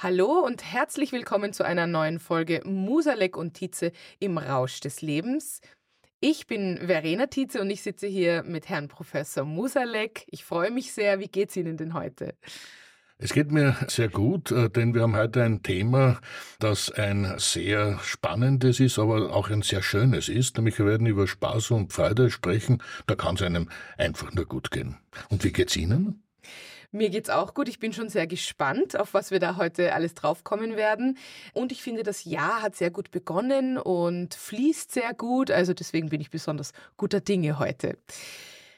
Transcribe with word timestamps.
Hallo 0.00 0.44
und 0.46 0.62
herzlich 0.62 1.10
willkommen 1.10 1.52
zu 1.52 1.64
einer 1.64 1.88
neuen 1.88 2.20
Folge 2.20 2.62
Musalek 2.64 3.36
und 3.36 3.54
Tietze 3.54 3.90
im 4.20 4.38
Rausch 4.38 4.78
des 4.78 5.02
Lebens. 5.02 5.60
Ich 6.20 6.46
bin 6.46 6.78
Verena 6.86 7.26
Tietze 7.26 7.60
und 7.60 7.68
ich 7.68 7.82
sitze 7.82 8.06
hier 8.06 8.44
mit 8.44 8.68
Herrn 8.68 8.86
Professor 8.86 9.44
Musalek. 9.44 10.24
Ich 10.28 10.44
freue 10.44 10.70
mich 10.70 10.92
sehr. 10.92 11.18
Wie 11.18 11.26
geht's 11.26 11.56
Ihnen 11.56 11.76
denn 11.76 11.94
heute? 11.94 12.36
Es 13.18 13.32
geht 13.32 13.50
mir 13.50 13.76
sehr 13.88 14.08
gut, 14.08 14.52
äh, 14.52 14.70
denn 14.70 14.94
wir 14.94 15.02
haben 15.02 15.16
heute 15.16 15.42
ein 15.42 15.64
Thema, 15.64 16.20
das 16.60 16.92
ein 16.92 17.34
sehr 17.38 17.98
spannendes 17.98 18.78
ist, 18.78 19.00
aber 19.00 19.34
auch 19.34 19.50
ein 19.50 19.62
sehr 19.62 19.82
schönes 19.82 20.28
ist. 20.28 20.58
Nämlich 20.58 20.78
wir 20.78 20.86
werden 20.86 21.08
über 21.08 21.26
Spaß 21.26 21.72
und 21.72 21.92
Freude 21.92 22.30
sprechen. 22.30 22.80
Da 23.08 23.16
kann 23.16 23.34
es 23.34 23.42
einem 23.42 23.68
einfach 23.96 24.32
nur 24.32 24.46
gut 24.46 24.70
gehen. 24.70 24.96
Und 25.28 25.42
wie 25.42 25.50
geht's 25.50 25.74
Ihnen? 25.74 26.22
Mir 26.90 27.10
geht's 27.10 27.28
auch 27.28 27.52
gut. 27.52 27.68
Ich 27.68 27.78
bin 27.78 27.92
schon 27.92 28.08
sehr 28.08 28.26
gespannt, 28.26 28.98
auf 28.98 29.12
was 29.12 29.30
wir 29.30 29.40
da 29.40 29.56
heute 29.56 29.92
alles 29.92 30.14
draufkommen 30.14 30.76
werden. 30.76 31.18
Und 31.52 31.70
ich 31.70 31.82
finde, 31.82 32.02
das 32.02 32.24
Jahr 32.24 32.62
hat 32.62 32.76
sehr 32.76 32.90
gut 32.90 33.10
begonnen 33.10 33.76
und 33.76 34.34
fließt 34.34 34.92
sehr 34.92 35.12
gut. 35.12 35.50
Also 35.50 35.74
deswegen 35.74 36.08
bin 36.08 36.22
ich 36.22 36.30
besonders 36.30 36.72
guter 36.96 37.20
Dinge 37.20 37.58
heute. 37.58 37.98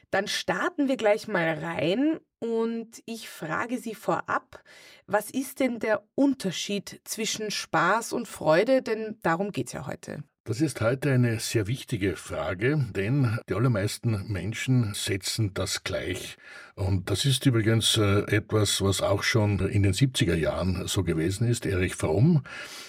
Dann 0.09 0.27
starten 0.27 0.89
wir 0.89 0.97
gleich 0.97 1.29
mal 1.29 1.53
rein 1.53 2.19
und 2.39 3.01
ich 3.05 3.29
frage 3.29 3.77
Sie 3.77 3.95
vorab, 3.95 4.61
was 5.07 5.31
ist 5.31 5.61
denn 5.61 5.79
der 5.79 6.03
Unterschied 6.15 6.99
zwischen 7.05 7.49
Spaß 7.49 8.11
und 8.11 8.27
Freude? 8.27 8.81
Denn 8.81 9.19
darum 9.23 9.53
geht's 9.53 9.71
ja 9.71 9.87
heute. 9.87 10.21
Das 10.43 10.59
ist 10.59 10.81
heute 10.81 11.11
eine 11.11 11.39
sehr 11.39 11.67
wichtige 11.67 12.15
Frage, 12.15 12.87
denn 12.95 13.37
die 13.47 13.53
allermeisten 13.53 14.25
Menschen 14.27 14.95
setzen 14.95 15.53
das 15.53 15.83
gleich. 15.83 16.35
Und 16.75 17.09
das 17.09 17.25
ist 17.25 17.45
übrigens 17.45 17.97
äh, 17.97 18.21
etwas, 18.35 18.81
was 18.81 19.01
auch 19.01 19.23
schon 19.23 19.59
in 19.59 19.83
den 19.83 19.93
70er 19.93 20.35
Jahren 20.35 20.87
so 20.87 21.03
gewesen 21.03 21.47
ist. 21.47 21.65
Erich 21.65 21.95
Fromm 21.95 22.43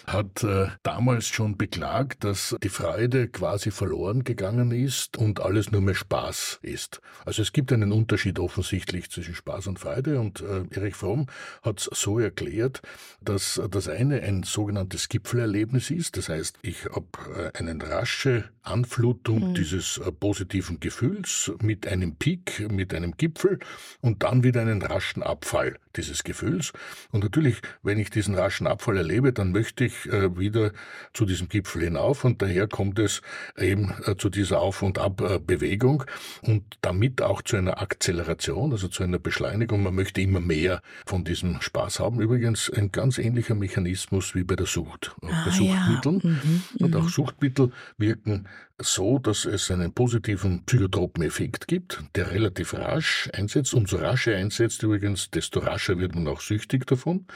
hat 0.06 0.42
äh, 0.44 0.68
damals 0.82 1.26
schon 1.26 1.56
beklagt, 1.56 2.24
dass 2.24 2.56
die 2.62 2.68
Freude 2.68 3.28
quasi 3.28 3.70
verloren 3.70 4.24
gegangen 4.24 4.70
ist 4.70 5.16
und 5.16 5.40
alles 5.40 5.70
nur 5.70 5.80
mehr 5.80 5.94
Spaß 5.94 6.60
ist. 6.62 7.00
Also 7.24 7.42
es 7.42 7.52
gibt 7.52 7.72
einen 7.72 7.92
Unterschied 7.92 8.38
offensichtlich 8.38 9.10
zwischen 9.10 9.34
Spaß 9.34 9.66
und 9.66 9.78
Freude 9.78 10.20
und 10.20 10.40
äh, 10.40 10.64
Erich 10.70 10.94
Fromm 10.94 11.26
hat 11.62 11.80
es 11.80 11.90
so 11.92 12.18
erklärt, 12.18 12.82
dass 13.20 13.60
das 13.70 13.88
eine 13.88 14.22
ein 14.22 14.42
sogenanntes 14.42 15.08
Gipfelerlebnis 15.08 15.90
ist. 15.90 16.16
Das 16.16 16.28
heißt, 16.28 16.58
ich 16.62 16.84
habe 16.86 17.52
eine 17.54 17.78
rasche 17.82 18.44
Anflutung 18.62 19.50
mhm. 19.50 19.54
dieses 19.54 20.00
positiven 20.20 20.80
Gefühls 20.80 21.52
mit 21.60 21.86
einem 21.86 22.16
Peak, 22.16 22.70
mit 22.70 22.94
einem 22.94 23.16
Gipfel 23.16 23.58
und 24.00 24.22
dann 24.22 24.42
wieder 24.44 24.60
einen 24.60 24.82
raschen 24.82 25.22
Abfall 25.22 25.78
dieses 25.96 26.24
Gefühls. 26.24 26.72
Und 27.10 27.22
natürlich, 27.24 27.60
wenn 27.82 27.98
ich 27.98 28.10
diesen 28.10 28.34
raschen 28.34 28.66
Abfall 28.66 28.96
erlebe, 28.96 29.32
dann 29.32 29.52
möchte 29.52 29.84
ich 29.84 30.10
äh, 30.10 30.36
wieder 30.38 30.72
zu 31.12 31.24
diesem 31.26 31.48
Gipfel 31.48 31.82
hinauf 31.82 32.24
und 32.24 32.42
daher 32.42 32.66
kommt 32.66 32.98
es 32.98 33.22
eben 33.56 33.94
äh, 34.04 34.16
zu 34.16 34.30
dieser 34.30 34.60
Auf- 34.60 34.82
und 34.82 34.98
Abbewegung 34.98 36.04
und 36.42 36.78
damit 36.80 37.22
auch 37.22 37.42
zu 37.42 37.56
einer 37.56 37.80
Akzeleration, 37.80 38.72
also 38.72 38.88
zu 38.88 39.02
einer 39.02 39.18
Beschleunigung. 39.18 39.82
Man 39.82 39.94
möchte 39.94 40.20
immer 40.20 40.40
mehr 40.40 40.82
von 41.06 41.24
diesem 41.24 41.60
Spaß 41.60 42.00
haben. 42.00 42.20
Übrigens 42.20 42.70
ein 42.70 42.92
ganz 42.92 43.18
ähnlicher 43.18 43.54
Mechanismus 43.54 44.34
wie 44.34 44.44
bei 44.44 44.56
der 44.56 44.66
Sucht. 44.66 45.14
Ah, 45.22 45.44
bei 45.44 45.50
Suchtmitteln. 45.50 46.20
Ja. 46.22 46.30
Mhm, 46.30 46.62
und 46.80 46.96
auch 46.96 47.04
mhm. 47.04 47.08
Suchtmittel 47.08 47.72
wirken 47.98 48.48
so, 48.82 49.18
dass 49.18 49.44
es 49.44 49.70
einen 49.70 49.92
positiven 49.92 50.64
psychotropen 50.64 51.22
Effekt 51.22 51.68
gibt, 51.68 52.02
der 52.14 52.30
relativ 52.30 52.74
rasch 52.74 53.28
einsetzt. 53.32 53.74
Umso 53.74 53.96
rascher 53.96 54.36
einsetzt 54.36 54.82
übrigens, 54.82 55.30
desto 55.30 55.60
rascher 55.60 55.98
wird 55.98 56.14
man 56.14 56.28
auch 56.28 56.40
süchtig 56.40 56.86
davon. 56.86 57.26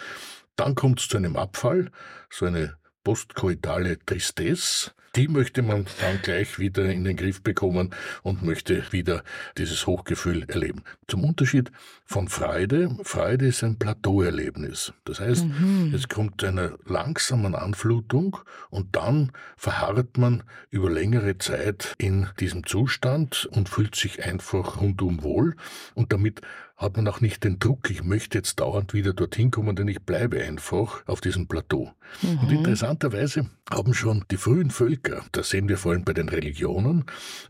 Dann 0.57 0.75
kommt 0.75 1.01
es 1.01 1.09
zu 1.09 1.17
einem 1.17 1.37
Abfall, 1.37 1.91
so 2.31 2.47
eine 2.47 2.77
postkoitale 3.05 3.99
Tristesse, 4.05 4.93
die 5.17 5.29
möchte 5.29 5.63
man 5.63 5.87
dann 6.01 6.21
gleich 6.23 6.59
wieder 6.59 6.85
in 6.85 7.05
den 7.05 7.17
Griff 7.17 7.43
bekommen 7.43 7.91
und 8.23 8.43
möchte 8.43 8.93
wieder 8.93 9.23
dieses 9.57 9.87
Hochgefühl 9.87 10.45
erleben. 10.49 10.83
Zum 11.09 11.25
Unterschied 11.25 11.73
von 12.05 12.29
Freude, 12.29 12.97
Freude 13.03 13.47
ist 13.47 13.65
ein 13.65 13.79
Plateauerlebnis. 13.79 14.93
Das 15.05 15.21
heißt, 15.21 15.47
mhm. 15.47 15.93
es 15.95 16.09
kommt 16.09 16.43
zu 16.43 16.49
einer 16.49 16.79
langsamen 16.85 17.55
Anflutung 17.55 18.39
und 18.69 18.95
dann 18.95 19.33
verharrt 19.57 20.19
man 20.19 20.43
über 20.71 20.91
längere 20.91 21.39
Zeit 21.39 21.95
in 21.99 22.29
diesem 22.39 22.67
Zustand 22.67 23.49
und 23.51 23.69
fühlt 23.69 23.97
sich 23.97 24.23
einfach 24.23 24.81
rundum 24.81 25.23
wohl 25.23 25.57
und 25.95 26.13
damit 26.13 26.43
hat 26.77 26.97
man 26.97 27.09
auch 27.09 27.21
nicht 27.21 27.43
den 27.45 27.59
Druck, 27.59 27.91
ich 27.91 28.05
möchte 28.05 28.37
jetzt 28.37 28.61
dauernd 28.61 28.93
wieder 28.93 29.15
dorthin 29.15 29.51
kommen, 29.51 29.77
denn 29.77 29.89
ich 29.89 30.03
bleibe 30.03 30.43
einfach 30.43 31.07
auf 31.07 31.23
diesem 31.23 31.47
Plateau. 31.47 31.91
Mhm. 32.21 32.39
Und 32.39 32.53
interessanterweise 32.53 33.49
haben 33.71 33.95
schon 33.95 34.25
die 34.31 34.37
frühen 34.37 34.71
Völker, 34.71 35.06
das 35.33 35.51
sehen 35.51 35.69
wir 35.69 35.79
vor 35.79 35.93
allem 35.93 36.05
bei 36.05 36.13
den 36.13 36.29
Religionen, 36.29 37.05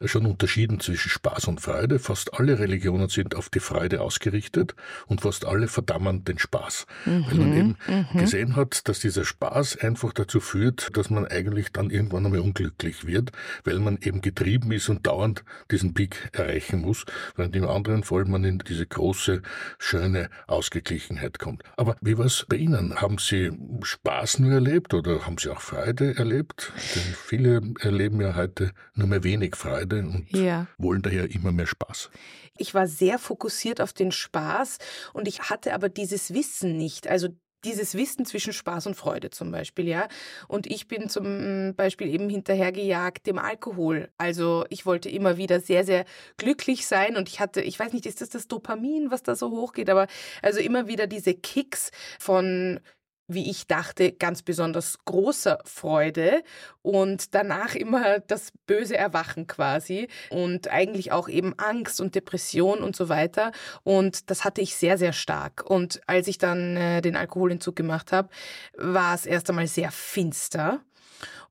schon 0.04 0.26
unterschieden 0.26 0.80
zwischen 0.80 1.08
Spaß 1.08 1.46
und 1.46 1.60
Freude. 1.60 1.98
Fast 1.98 2.34
alle 2.34 2.58
Religionen 2.58 3.08
sind 3.08 3.34
auf 3.34 3.48
die 3.48 3.60
Freude 3.60 4.00
ausgerichtet 4.00 4.74
und 5.06 5.20
fast 5.20 5.44
alle 5.44 5.68
verdammen 5.68 6.24
den 6.24 6.38
Spaß. 6.38 6.86
Mhm. 7.04 7.24
Weil 7.28 7.38
man 7.38 7.56
eben 7.56 7.76
mhm. 7.88 8.18
gesehen 8.18 8.56
hat, 8.56 8.88
dass 8.88 9.00
dieser 9.00 9.24
Spaß 9.24 9.78
einfach 9.78 10.12
dazu 10.12 10.40
führt, 10.40 10.96
dass 10.96 11.10
man 11.10 11.26
eigentlich 11.26 11.72
dann 11.72 11.90
irgendwann 11.90 12.26
einmal 12.26 12.40
unglücklich 12.40 13.06
wird, 13.06 13.32
weil 13.64 13.78
man 13.78 13.98
eben 14.00 14.20
getrieben 14.20 14.72
ist 14.72 14.88
und 14.88 15.06
dauernd 15.06 15.44
diesen 15.70 15.94
Peak 15.94 16.30
erreichen 16.32 16.80
muss, 16.80 17.04
während 17.36 17.56
im 17.56 17.66
anderen 17.66 18.02
Fall 18.02 18.24
man 18.24 18.44
in 18.44 18.58
diese 18.58 18.86
große 18.86 19.06
große, 19.06 19.42
schöne 19.78 20.30
Ausgeglichenheit 20.46 21.38
kommt. 21.38 21.62
Aber 21.76 21.96
wie 22.00 22.18
war 22.18 22.26
es 22.26 22.44
bei 22.48 22.56
Ihnen? 22.56 23.00
Haben 23.00 23.18
Sie 23.18 23.52
Spaß 23.82 24.40
nur 24.40 24.52
erlebt 24.52 24.94
oder 24.94 25.26
haben 25.26 25.38
Sie 25.38 25.48
auch 25.48 25.60
Freude 25.60 26.16
erlebt? 26.16 26.72
Denn 26.94 27.14
viele 27.14 27.45
erleben 27.80 28.20
ja 28.20 28.34
heute 28.34 28.72
nur 28.94 29.08
mehr 29.08 29.24
wenig 29.24 29.56
Freude 29.56 30.00
und 30.00 30.26
ja. 30.30 30.66
wollen 30.78 31.02
daher 31.02 31.30
immer 31.30 31.52
mehr 31.52 31.66
Spaß. 31.66 32.10
Ich 32.58 32.74
war 32.74 32.86
sehr 32.86 33.18
fokussiert 33.18 33.80
auf 33.80 33.92
den 33.92 34.12
Spaß 34.12 34.78
und 35.12 35.28
ich 35.28 35.50
hatte 35.50 35.74
aber 35.74 35.88
dieses 35.88 36.32
Wissen 36.32 36.76
nicht. 36.76 37.08
Also 37.08 37.28
dieses 37.64 37.94
Wissen 37.94 38.24
zwischen 38.24 38.52
Spaß 38.52 38.86
und 38.86 38.94
Freude 38.94 39.30
zum 39.30 39.50
Beispiel, 39.50 39.88
ja. 39.88 40.08
Und 40.48 40.66
ich 40.66 40.88
bin 40.88 41.08
zum 41.08 41.74
Beispiel 41.76 42.08
eben 42.08 42.28
hinterhergejagt 42.28 43.26
dem 43.26 43.38
Alkohol. 43.38 44.08
Also 44.18 44.64
ich 44.70 44.86
wollte 44.86 45.08
immer 45.08 45.36
wieder 45.36 45.60
sehr, 45.60 45.84
sehr 45.84 46.04
glücklich 46.36 46.86
sein 46.86 47.16
und 47.16 47.28
ich 47.28 47.40
hatte, 47.40 47.60
ich 47.60 47.78
weiß 47.78 47.92
nicht, 47.92 48.06
ist 48.06 48.20
das 48.20 48.30
das 48.30 48.48
Dopamin, 48.48 49.10
was 49.10 49.22
da 49.22 49.34
so 49.34 49.50
hochgeht, 49.50 49.90
aber 49.90 50.06
also 50.42 50.60
immer 50.60 50.86
wieder 50.86 51.06
diese 51.06 51.34
Kicks 51.34 51.90
von 52.18 52.80
wie 53.28 53.50
ich 53.50 53.66
dachte, 53.66 54.12
ganz 54.12 54.42
besonders 54.42 54.98
großer 55.04 55.58
Freude 55.64 56.42
und 56.82 57.34
danach 57.34 57.74
immer 57.74 58.20
das 58.20 58.52
böse 58.66 58.96
Erwachen 58.96 59.46
quasi 59.46 60.08
und 60.30 60.70
eigentlich 60.70 61.12
auch 61.12 61.28
eben 61.28 61.58
Angst 61.58 62.00
und 62.00 62.14
Depression 62.14 62.80
und 62.80 62.94
so 62.94 63.08
weiter. 63.08 63.52
Und 63.82 64.30
das 64.30 64.44
hatte 64.44 64.60
ich 64.60 64.76
sehr, 64.76 64.98
sehr 64.98 65.12
stark. 65.12 65.68
Und 65.68 66.00
als 66.06 66.28
ich 66.28 66.38
dann 66.38 66.76
äh, 66.76 67.00
den 67.00 67.16
Alkoholentzug 67.16 67.74
gemacht 67.74 68.12
habe, 68.12 68.28
war 68.76 69.14
es 69.14 69.26
erst 69.26 69.50
einmal 69.50 69.66
sehr 69.66 69.90
finster. 69.90 70.80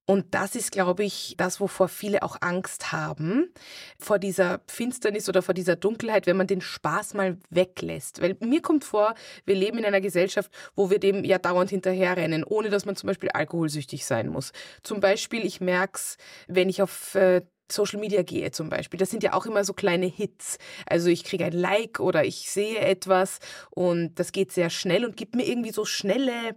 Und 0.05 0.35
das 0.35 0.55
ist, 0.55 0.71
glaube 0.71 1.03
ich, 1.03 1.33
das, 1.37 1.59
wovor 1.59 1.87
viele 1.87 2.21
auch 2.21 2.37
Angst 2.41 2.91
haben, 2.91 3.51
vor 3.97 4.19
dieser 4.19 4.61
Finsternis 4.67 5.27
oder 5.27 5.41
vor 5.41 5.55
dieser 5.55 5.75
Dunkelheit, 5.75 6.27
wenn 6.27 6.37
man 6.37 6.45
den 6.45 6.61
Spaß 6.61 7.15
mal 7.15 7.37
weglässt. 7.49 8.21
Weil 8.21 8.37
mir 8.39 8.61
kommt 8.61 8.83
vor, 8.83 9.15
wir 9.45 9.55
leben 9.55 9.79
in 9.79 9.85
einer 9.85 10.01
Gesellschaft, 10.01 10.51
wo 10.75 10.91
wir 10.91 10.99
dem 10.99 11.23
ja 11.23 11.39
dauernd 11.39 11.71
hinterherrennen, 11.71 12.43
ohne 12.43 12.69
dass 12.69 12.85
man 12.85 12.95
zum 12.95 13.07
Beispiel 13.07 13.29
alkoholsüchtig 13.29 14.05
sein 14.05 14.27
muss. 14.27 14.51
Zum 14.83 14.99
Beispiel, 14.99 15.43
ich 15.43 15.59
merke 15.59 15.95
es, 15.95 16.17
wenn 16.47 16.69
ich 16.69 16.83
auf 16.83 17.15
äh, 17.15 17.41
Social 17.71 17.99
Media 17.99 18.21
gehe 18.23 18.51
zum 18.51 18.69
Beispiel, 18.69 18.99
das 18.99 19.09
sind 19.09 19.23
ja 19.23 19.33
auch 19.33 19.45
immer 19.45 19.63
so 19.63 19.73
kleine 19.73 20.05
Hits. 20.05 20.57
Also 20.85 21.09
ich 21.09 21.23
kriege 21.23 21.45
ein 21.45 21.53
Like 21.53 21.99
oder 21.99 22.23
ich 22.25 22.49
sehe 22.49 22.79
etwas 22.79 23.39
und 23.71 24.15
das 24.15 24.31
geht 24.31 24.51
sehr 24.51 24.69
schnell 24.69 25.05
und 25.05 25.17
gibt 25.17 25.35
mir 25.35 25.47
irgendwie 25.47 25.71
so 25.71 25.85
schnelle, 25.85 26.55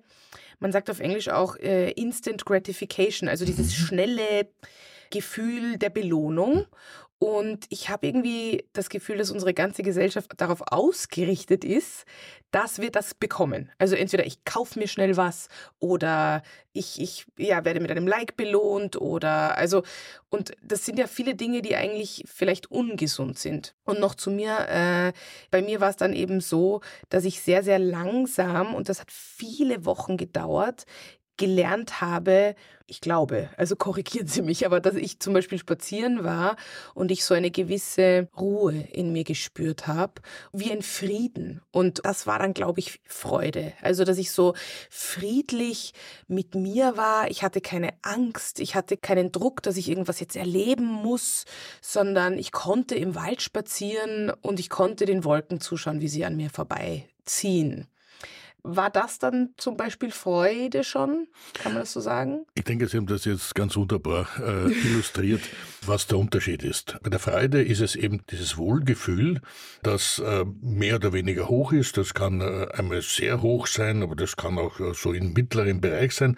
man 0.61 0.73
sagt 0.73 0.91
auf 0.91 1.01
Englisch 1.01 1.29
auch 1.29 1.57
äh, 1.57 1.93
Instant 1.93 2.45
Gratification, 2.45 3.29
also 3.29 3.45
dieses 3.45 3.69
mhm. 3.69 3.87
schnelle 3.87 4.49
Gefühl 5.11 5.79
der 5.79 5.91
Belohnung. 5.91 6.67
Und 7.21 7.67
ich 7.69 7.89
habe 7.89 8.07
irgendwie 8.07 8.65
das 8.73 8.91
Gefühl, 8.91 9.19
dass 9.19 9.33
unsere 9.33 9.53
ganze 9.53 9.83
Gesellschaft 9.83 10.31
darauf 10.37 10.63
ausgerichtet 10.71 11.65
ist, 11.65 12.05
dass 12.53 12.81
wir 12.81 12.93
das 12.93 13.15
bekommen. 13.15 13.71
Also 13.79 13.97
entweder 13.97 14.25
ich 14.25 14.45
kaufe 14.45 14.79
mir 14.79 14.87
schnell 14.87 15.17
was 15.17 15.49
oder 15.81 16.43
ich, 16.73 17.01
ich 17.01 17.27
ja, 17.37 17.65
werde 17.65 17.81
mit 17.81 17.91
einem 17.91 18.07
Like 18.07 18.37
belohnt 18.37 19.01
oder 19.01 19.59
also 19.59 19.83
und 20.31 20.53
das 20.63 20.85
sind 20.85 20.99
ja 20.99 21.07
viele 21.07 21.35
Dinge, 21.35 21.61
die 21.61 21.75
eigentlich 21.75 22.23
vielleicht 22.27 22.71
ungesund 22.71 23.39
sind. 23.39 23.75
Und 23.85 23.99
noch 23.99 24.15
zu 24.15 24.31
mir, 24.31 24.69
äh, 24.69 25.13
bei 25.51 25.61
mir 25.61 25.81
war 25.81 25.91
es 25.91 25.97
dann 25.97 26.13
eben 26.13 26.41
so, 26.41 26.83
dass 27.09 27.25
ich 27.25 27.41
sehr, 27.41 27.63
sehr 27.65 27.79
langsam 27.79 28.75
und 28.75 28.89
das 28.89 29.01
hat 29.01 29.11
viele 29.11 29.85
Wochen 29.85 30.17
gedauert, 30.17 30.85
gelernt 31.39 32.03
habe, 32.03 32.55
ich 32.91 33.03
glaube, 33.03 33.51
also 33.59 33.77
korrigieren 33.77 34.27
Sie 34.27 34.41
mich, 34.41 34.65
aber 34.65 34.81
dass 34.81 34.95
ich 34.95 35.21
zum 35.21 35.35
Beispiel 35.35 35.59
spazieren 35.59 36.25
war 36.25 36.57
und 36.95 37.11
ich 37.11 37.23
so 37.23 37.35
eine 37.35 37.51
gewisse 37.51 38.29
Ruhe 38.39 38.75
in 38.93 39.13
mir 39.13 39.25
gespürt 39.25 39.87
habe, 39.87 40.15
wie 40.53 40.73
ein 40.73 40.81
Frieden. 40.81 41.61
Und 41.71 42.01
das 42.05 42.27
war 42.27 42.39
dann, 42.39 42.55
glaube 42.55 42.81
ich, 42.81 43.01
Freude. 43.05 43.75
Also, 43.83 44.05
dass 44.05 44.17
ich 44.17 44.31
so 44.33 44.55
friedlich 44.89 45.93
mit 46.29 46.55
mir 46.55 46.97
war. 46.97 47.31
Ich 47.31 47.43
hatte 47.43 47.61
keine 47.61 47.91
Angst, 48.01 48.59
ich 48.59 48.75
hatte 48.75 48.97
keinen 48.97 49.33
Druck, 49.33 49.63
dass 49.63 49.77
ich 49.77 49.91
irgendwas 49.91 50.19
jetzt 50.19 50.37
erleben 50.37 50.87
muss, 50.87 51.45
sondern 51.83 52.39
ich 52.39 52.53
konnte 52.53 52.95
im 52.95 53.15
Wald 53.15 53.43
spazieren 53.43 54.33
und 54.41 54.59
ich 54.59 54.71
konnte 54.71 55.05
den 55.05 55.25
Wolken 55.25 55.61
zuschauen, 55.61 56.01
wie 56.01 56.09
sie 56.09 56.25
an 56.25 56.37
mir 56.37 56.49
vorbeiziehen. 56.49 57.87
War 58.63 58.91
das 58.91 59.19
dann 59.19 59.51
zum 59.57 59.77
Beispiel 59.77 60.11
Freude 60.11 60.85
schon? 60.85 61.29
Kann 61.55 61.73
man 61.73 61.83
das 61.83 61.93
so 61.93 62.01
sagen? 62.01 62.45
Ich 62.55 62.65
denke, 62.65 62.89
Sie 62.89 62.97
haben 62.97 63.07
das 63.07 63.25
jetzt 63.25 63.55
ganz 63.55 63.77
wunderbar 63.77 64.29
äh, 64.39 64.71
illustriert, 64.73 65.43
was 65.87 66.07
der 66.07 66.19
Unterschied 66.19 66.63
ist. 66.65 66.97
Bei 67.03 67.11
der 67.11 67.21
Freude 67.21 67.63
ist 67.63 67.81
es 67.81 67.97
eben 67.97 68.23
dieses 68.31 68.57
Wohlgefühl, 68.59 69.41
das 69.83 70.19
äh, 70.19 70.45
mehr 70.61 70.97
oder 70.97 71.13
weniger 71.13 71.49
hoch 71.49 71.73
ist. 71.73 71.97
Das 71.97 72.15
kann 72.15 72.41
äh, 72.41 72.67
einmal 72.75 73.01
sehr 73.03 73.43
hoch 73.43 73.67
sein, 73.67 74.03
aber 74.03 74.17
das 74.17 74.37
kann 74.37 74.59
auch 74.59 74.81
äh, 74.81 74.93
so 74.93 75.13
im 75.13 75.33
mittleren 75.33 75.81
Bereich 75.81 76.15
sein. 76.15 76.37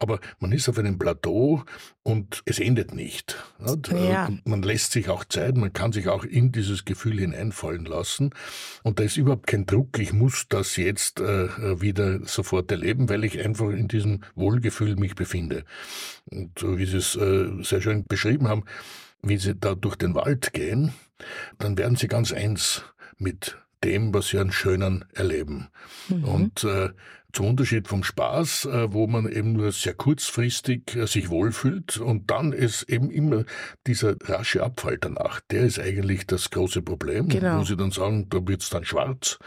Aber 0.00 0.18
man 0.38 0.50
ist 0.52 0.68
auf 0.68 0.78
einem 0.78 0.98
Plateau 0.98 1.62
und 2.02 2.42
es 2.46 2.58
endet 2.58 2.94
nicht. 2.94 3.36
Ja. 4.10 4.30
Man 4.44 4.62
lässt 4.62 4.92
sich 4.92 5.10
auch 5.10 5.24
Zeit, 5.24 5.56
man 5.56 5.72
kann 5.72 5.92
sich 5.92 6.08
auch 6.08 6.24
in 6.24 6.52
dieses 6.52 6.86
Gefühl 6.86 7.20
hineinfallen 7.20 7.84
lassen. 7.84 8.30
Und 8.82 8.98
da 8.98 9.04
ist 9.04 9.18
überhaupt 9.18 9.46
kein 9.46 9.66
Druck, 9.66 9.98
ich 9.98 10.14
muss 10.14 10.46
das 10.48 10.76
jetzt 10.76 11.20
äh, 11.20 11.80
wieder 11.80 12.24
sofort 12.26 12.72
erleben, 12.72 13.10
weil 13.10 13.24
ich 13.24 13.38
einfach 13.38 13.68
in 13.68 13.88
diesem 13.88 14.22
Wohlgefühl 14.34 14.96
mich 14.96 15.14
befinde. 15.14 15.64
Und 16.30 16.58
so 16.58 16.78
wie 16.78 16.86
Sie 16.86 16.96
es 16.96 17.14
äh, 17.16 17.62
sehr 17.62 17.82
schön 17.82 18.04
beschrieben 18.06 18.48
haben, 18.48 18.64
wie 19.22 19.36
Sie 19.36 19.54
da 19.54 19.74
durch 19.74 19.96
den 19.96 20.14
Wald 20.14 20.54
gehen, 20.54 20.94
dann 21.58 21.76
werden 21.76 21.96
Sie 21.96 22.08
ganz 22.08 22.32
eins 22.32 22.82
mit 23.18 23.58
dem, 23.84 24.12
was 24.12 24.28
sie 24.28 24.38
an 24.38 24.52
Schönen 24.52 25.04
erleben. 25.14 25.68
Mhm. 26.08 26.24
Und 26.24 26.64
äh, 26.64 26.90
zum 27.32 27.46
Unterschied 27.46 27.88
vom 27.88 28.04
Spaß, 28.04 28.66
äh, 28.66 28.92
wo 28.92 29.06
man 29.06 29.30
eben 29.30 29.52
nur 29.52 29.72
sehr 29.72 29.94
kurzfristig 29.94 30.96
äh, 30.96 31.06
sich 31.06 31.30
wohlfühlt 31.30 31.98
und 31.98 32.30
dann 32.30 32.52
ist 32.52 32.84
eben 32.84 33.10
immer 33.10 33.44
dieser 33.86 34.16
rasche 34.22 34.62
Abfall 34.62 34.98
danach. 34.98 35.40
Der 35.50 35.62
ist 35.62 35.78
eigentlich 35.78 36.26
das 36.26 36.50
große 36.50 36.82
Problem. 36.82 37.28
Genau. 37.28 37.60
Wo 37.60 37.64
sie 37.64 37.76
dann 37.76 37.90
sagen, 37.90 38.28
da 38.30 38.46
wird's 38.46 38.70
dann 38.70 38.84
schwarz. 38.84 39.38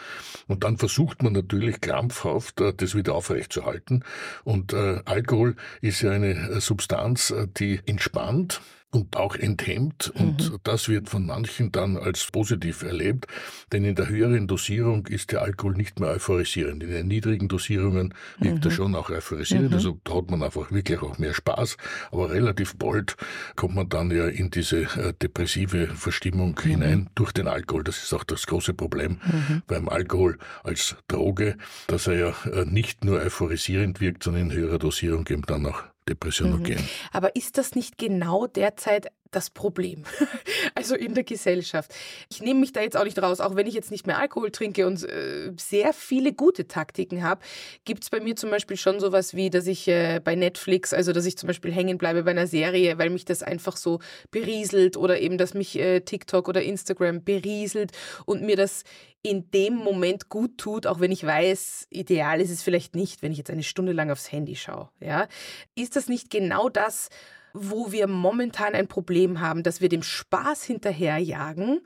Und 0.48 0.64
dann 0.64 0.78
versucht 0.78 1.24
man 1.24 1.34
natürlich 1.34 1.82
krampfhaft, 1.82 2.62
äh, 2.62 2.74
das 2.74 2.96
wieder 2.96 3.16
aufrechtzuerhalten. 3.16 4.04
Und 4.44 4.74
Alkohol 4.74 5.56
ist 5.82 6.02
ja 6.02 6.12
eine 6.12 6.60
Substanz, 6.62 7.34
die 7.58 7.80
entspannt 7.86 8.62
und 8.94 9.18
auch 9.18 9.36
enthemmt. 9.36 10.14
Und 10.16 10.52
mhm. 10.52 10.58
das 10.64 10.88
wird 10.88 11.10
von 11.10 11.26
manchen 11.26 11.72
dann 11.72 11.98
als 11.98 12.30
positiv 12.32 12.84
erlebt, 12.84 13.26
denn 13.72 13.84
in 13.84 13.96
der 13.96 14.08
höheren 14.08 14.48
Dosierung 14.48 15.08
ist 15.08 15.32
der 15.32 15.42
Alkohol 15.42 15.74
nicht 15.74 16.00
mehr 16.00 16.10
euphorisierend. 16.10 16.84
In 16.84 16.92
den 16.92 17.08
niedrigen 17.08 17.48
Dosierungen 17.48 18.14
wirkt 18.38 18.64
mhm. 18.64 18.70
er 18.70 18.72
schon 18.72 18.96
auch 18.96 19.10
euphorisierend, 19.10 19.72
mhm. 19.72 19.76
also 19.76 20.00
da 20.04 20.16
hat 20.16 20.30
man 20.30 20.44
einfach 20.44 20.72
wirklich 20.72 21.02
auch 21.02 21.18
mehr 21.18 21.34
Spaß, 21.34 21.78
aber 22.12 22.30
relativ 22.30 22.76
bald 22.76 23.18
kommt 23.56 23.76
man 23.76 23.90
dann 23.90 24.12
ja 24.12 24.28
in 24.28 24.52
diese 24.52 24.84
äh, 24.84 25.14
depressive 25.20 25.88
Verstimmung 25.88 26.56
mhm. 26.64 26.70
hinein 26.70 27.10
durch 27.16 27.32
den 27.32 27.48
Alkohol. 27.48 27.84
Das 27.84 27.98
ist 27.98 28.14
auch 28.14 28.24
das 28.24 28.46
große 28.46 28.76
Problem 28.76 29.20
mhm. 29.26 29.64
beim 29.66 29.90
Alkohol 29.90 30.38
als 30.64 30.96
Droge, 31.08 31.58
dass 31.88 32.08
er 32.08 32.14
ja 32.14 32.34
äh, 32.52 32.66
nicht 32.66 33.04
nur 33.04 33.20
euphorisierend 33.20 34.02
wirkt, 34.02 34.24
sondern 34.24 34.52
in 34.52 34.52
höherer 34.52 34.78
Dosierung 34.78 35.26
eben 35.30 35.44
dann 35.44 35.66
auch 35.66 35.84
Depressionogen. 36.08 36.76
Mhm. 36.76 36.90
Aber 37.12 37.36
ist 37.36 37.58
das 37.58 37.76
nicht 37.76 37.98
genau 37.98 38.48
derzeit 38.48 39.08
das 39.36 39.50
Problem? 39.50 40.04
also 40.76 40.96
in 40.96 41.14
der 41.14 41.24
Gesellschaft. 41.24 41.94
Ich 42.30 42.42
nehme 42.42 42.60
mich 42.60 42.74
da 42.74 42.82
jetzt 42.82 42.98
auch 42.98 43.04
nicht 43.04 43.22
raus, 43.22 43.40
auch 43.40 43.56
wenn 43.56 43.68
ich 43.68 43.74
jetzt 43.74 43.92
nicht 43.92 44.08
mehr 44.08 44.20
Alkohol 44.20 44.52
trinke 44.52 44.88
und 44.88 45.04
äh, 45.04 45.52
sehr 45.58 45.94
viele 45.94 46.34
gute 46.34 46.68
Taktiken 46.68 47.24
habe, 47.24 47.42
gibt 47.86 48.04
es 48.04 48.10
bei 48.10 48.20
mir 48.20 48.36
zum 48.36 48.50
Beispiel 48.50 48.78
schon 48.78 49.00
sowas 49.00 49.34
wie, 49.34 49.50
dass 49.50 49.68
ich 49.68 49.88
äh, 49.88 50.20
bei 50.24 50.36
Netflix, 50.36 50.94
also 50.94 51.12
dass 51.12 51.26
ich 51.26 51.38
zum 51.38 51.48
Beispiel 51.48 51.72
hängen 51.72 51.98
bleibe 51.98 52.24
bei 52.24 52.32
einer 52.32 52.48
Serie, 52.48 52.98
weil 52.98 53.10
mich 53.10 53.26
das 53.26 53.44
einfach 53.44 53.78
so 53.78 54.00
berieselt 54.32 54.98
oder 54.98 55.20
eben, 55.20 55.38
dass 55.38 55.54
mich 55.54 55.78
äh, 55.80 56.02
TikTok 56.02 56.48
oder 56.48 56.62
Instagram 56.62 57.24
berieselt 57.24 57.92
und 58.26 58.44
mir 58.44 58.56
das 58.56 58.84
in 59.26 59.50
dem 59.52 59.76
Moment 59.76 60.28
gut 60.28 60.58
tut, 60.58 60.86
auch 60.86 61.00
wenn 61.00 61.12
ich 61.12 61.26
weiß, 61.26 61.88
ideal 61.90 62.42
ist 62.42 62.50
es 62.50 62.62
vielleicht 62.62 62.94
nicht, 62.94 63.22
wenn 63.22 63.32
ich 63.32 63.38
jetzt 63.38 63.50
eine 63.50 63.64
Stunde 63.64 63.94
lang 63.94 64.12
aufs 64.12 64.30
Handy 64.34 64.58
schaue. 64.58 64.90
Ja? 65.00 65.30
Ist 65.76 65.96
das 65.96 66.10
nicht 66.10 66.30
genau 66.30 66.68
das, 66.68 67.10
wo 67.54 67.92
wir 67.92 68.08
momentan 68.08 68.74
ein 68.74 68.88
Problem 68.88 69.40
haben, 69.40 69.64
dass 69.64 69.80
wir 69.80 69.90
dem 69.90 70.04
Spaß 70.04 70.64
hinterherjagen 70.64 71.82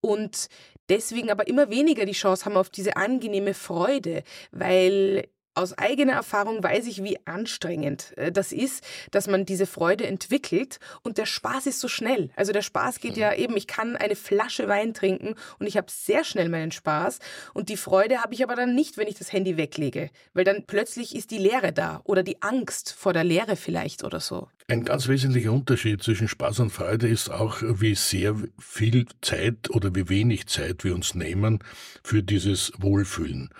und 0.00 0.48
deswegen 0.88 1.30
aber 1.30 1.46
immer 1.46 1.70
weniger 1.70 2.04
die 2.04 2.12
Chance 2.12 2.44
haben 2.44 2.56
auf 2.56 2.68
diese 2.68 2.96
angenehme 2.96 3.54
Freude, 3.54 4.22
weil 4.50 5.28
aus 5.54 5.76
eigener 5.78 6.14
Erfahrung 6.14 6.62
weiß 6.62 6.86
ich, 6.86 7.02
wie 7.02 7.18
anstrengend 7.26 8.12
äh, 8.16 8.32
das 8.32 8.52
ist, 8.52 8.84
dass 9.10 9.28
man 9.28 9.44
diese 9.44 9.66
Freude 9.66 10.06
entwickelt 10.06 10.78
und 11.02 11.18
der 11.18 11.26
Spaß 11.26 11.66
ist 11.66 11.80
so 11.80 11.88
schnell. 11.88 12.30
Also 12.36 12.52
der 12.52 12.62
Spaß 12.62 13.00
geht 13.00 13.16
ja 13.16 13.32
eben, 13.34 13.56
ich 13.56 13.66
kann 13.66 13.96
eine 13.96 14.16
Flasche 14.16 14.68
Wein 14.68 14.94
trinken 14.94 15.34
und 15.58 15.66
ich 15.66 15.76
habe 15.76 15.86
sehr 15.90 16.24
schnell 16.24 16.48
meinen 16.48 16.72
Spaß 16.72 17.20
und 17.52 17.68
die 17.68 17.76
Freude 17.76 18.22
habe 18.22 18.34
ich 18.34 18.42
aber 18.42 18.56
dann 18.56 18.74
nicht, 18.74 18.96
wenn 18.98 19.08
ich 19.08 19.16
das 19.16 19.32
Handy 19.32 19.56
weglege, 19.56 20.10
weil 20.32 20.44
dann 20.44 20.64
plötzlich 20.66 21.14
ist 21.14 21.30
die 21.30 21.38
Leere 21.38 21.72
da 21.72 22.00
oder 22.04 22.22
die 22.22 22.42
Angst 22.42 22.92
vor 22.92 23.12
der 23.12 23.24
Leere 23.24 23.56
vielleicht 23.56 24.04
oder 24.04 24.20
so. 24.20 24.48
Ein 24.66 24.86
ganz 24.86 25.08
wesentlicher 25.08 25.52
Unterschied 25.52 26.02
zwischen 26.02 26.26
Spaß 26.26 26.60
und 26.60 26.70
Freude 26.70 27.06
ist 27.06 27.28
auch, 27.28 27.58
wie 27.60 27.94
sehr 27.94 28.34
viel 28.58 29.04
Zeit 29.20 29.68
oder 29.68 29.94
wie 29.94 30.08
wenig 30.08 30.46
Zeit 30.46 30.84
wir 30.84 30.94
uns 30.94 31.14
nehmen 31.14 31.58
für 32.02 32.22
dieses 32.22 32.72
Wohlfühlen. 32.78 33.50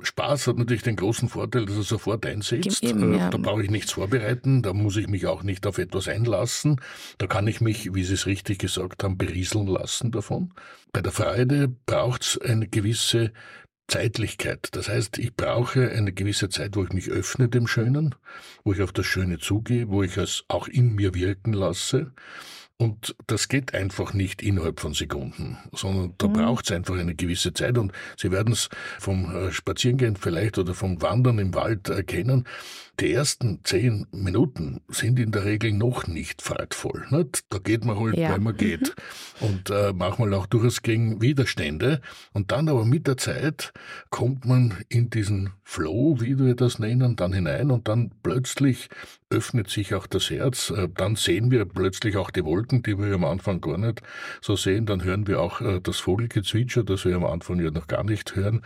Spaß 0.00 0.46
hat 0.46 0.56
natürlich 0.56 0.84
den 0.84 0.94
großen 0.94 1.28
Vorteil, 1.34 1.66
dass 1.66 1.76
er 1.76 1.82
sofort 1.82 2.24
einsetzt. 2.26 2.82
Eben, 2.84 3.12
äh, 3.12 3.18
ja. 3.18 3.30
Da 3.30 3.38
brauche 3.38 3.62
ich 3.62 3.70
nichts 3.70 3.92
vorbereiten, 3.92 4.62
da 4.62 4.72
muss 4.72 4.96
ich 4.96 5.08
mich 5.08 5.26
auch 5.26 5.42
nicht 5.42 5.66
auf 5.66 5.78
etwas 5.78 6.06
einlassen. 6.06 6.80
Da 7.18 7.26
kann 7.26 7.48
ich 7.48 7.60
mich, 7.60 7.92
wie 7.92 8.04
Sie 8.04 8.14
es 8.14 8.26
richtig 8.26 8.60
gesagt 8.60 9.02
haben, 9.02 9.18
berieseln 9.18 9.66
lassen 9.66 10.12
davon. 10.12 10.52
Bei 10.92 11.02
der 11.02 11.10
Freude 11.10 11.74
braucht 11.86 12.22
es 12.22 12.38
eine 12.40 12.68
gewisse 12.68 13.32
Zeitlichkeit. 13.88 14.68
Das 14.72 14.88
heißt, 14.88 15.18
ich 15.18 15.34
brauche 15.34 15.90
eine 15.90 16.12
gewisse 16.12 16.48
Zeit, 16.48 16.76
wo 16.76 16.84
ich 16.84 16.92
mich 16.92 17.10
öffne 17.10 17.48
dem 17.48 17.66
Schönen, 17.66 18.14
wo 18.62 18.72
ich 18.72 18.80
auf 18.80 18.92
das 18.92 19.06
Schöne 19.06 19.38
zugehe, 19.38 19.88
wo 19.88 20.02
ich 20.02 20.16
es 20.16 20.44
auch 20.48 20.68
in 20.68 20.94
mir 20.94 21.14
wirken 21.14 21.52
lasse. 21.52 22.12
Und 22.76 23.14
das 23.28 23.48
geht 23.48 23.72
einfach 23.72 24.14
nicht 24.14 24.42
innerhalb 24.42 24.80
von 24.80 24.94
Sekunden, 24.94 25.58
sondern 25.72 26.14
da 26.18 26.26
mhm. 26.26 26.32
braucht 26.32 26.64
es 26.64 26.72
einfach 26.72 26.98
eine 26.98 27.14
gewisse 27.14 27.52
Zeit. 27.52 27.78
Und 27.78 27.92
Sie 28.16 28.32
werden 28.32 28.52
es 28.52 28.68
vom 28.98 29.32
äh, 29.32 29.52
Spazierengehen 29.52 30.16
vielleicht 30.16 30.58
oder 30.58 30.74
vom 30.74 31.00
Wandern 31.00 31.38
im 31.38 31.54
Wald 31.54 31.88
erkennen. 31.88 32.48
Die 33.00 33.12
ersten 33.12 33.60
zehn 33.64 34.06
Minuten 34.12 34.80
sind 34.88 35.18
in 35.18 35.32
der 35.32 35.44
Regel 35.44 35.72
noch 35.72 36.06
nicht 36.06 36.42
freudvoll. 36.42 37.06
Nicht? 37.10 37.44
Da 37.48 37.58
geht 37.58 37.84
man 37.84 37.98
halt, 37.98 38.16
ja. 38.16 38.30
weil 38.30 38.38
man 38.40 38.56
geht. 38.56 38.94
Und 39.40 39.70
äh, 39.70 39.92
manchmal 39.92 40.32
auch 40.34 40.46
durchaus 40.46 40.82
gegen 40.82 41.20
Widerstände. 41.20 42.00
Und 42.32 42.52
dann 42.52 42.68
aber 42.68 42.84
mit 42.84 43.06
der 43.06 43.16
Zeit 43.16 43.72
kommt 44.10 44.44
man 44.44 44.74
in 44.88 45.10
diesen 45.10 45.50
Flow, 45.64 46.20
wie 46.20 46.38
wir 46.38 46.54
das 46.54 46.78
nennen, 46.78 47.16
dann 47.16 47.32
hinein 47.32 47.70
und 47.70 47.88
dann 47.88 48.12
plötzlich 48.22 48.88
öffnet 49.28 49.70
sich 49.70 49.94
auch 49.94 50.06
das 50.06 50.30
Herz. 50.30 50.70
Äh, 50.70 50.88
dann 50.94 51.16
sehen 51.16 51.50
wir 51.50 51.64
plötzlich 51.64 52.16
auch 52.16 52.30
die 52.30 52.44
Wolken, 52.44 52.63
die 52.70 52.98
wir 52.98 53.14
am 53.14 53.24
Anfang 53.24 53.60
gar 53.60 53.78
nicht 53.78 54.02
so 54.40 54.56
sehen. 54.56 54.86
Dann 54.86 55.04
hören 55.04 55.26
wir 55.26 55.40
auch 55.40 55.60
äh, 55.60 55.80
das 55.80 55.98
Vogelgezwitscher, 55.98 56.84
das 56.84 57.04
wir 57.04 57.16
am 57.16 57.24
Anfang 57.24 57.60
ja 57.60 57.70
noch 57.70 57.86
gar 57.86 58.04
nicht 58.04 58.34
hören. 58.34 58.62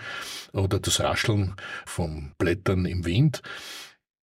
Oder 0.53 0.81
das 0.81 1.01
Rascheln 1.01 1.55
von 1.87 2.33
Blättern 2.39 2.87
im 2.87 3.05
Wind 3.05 3.43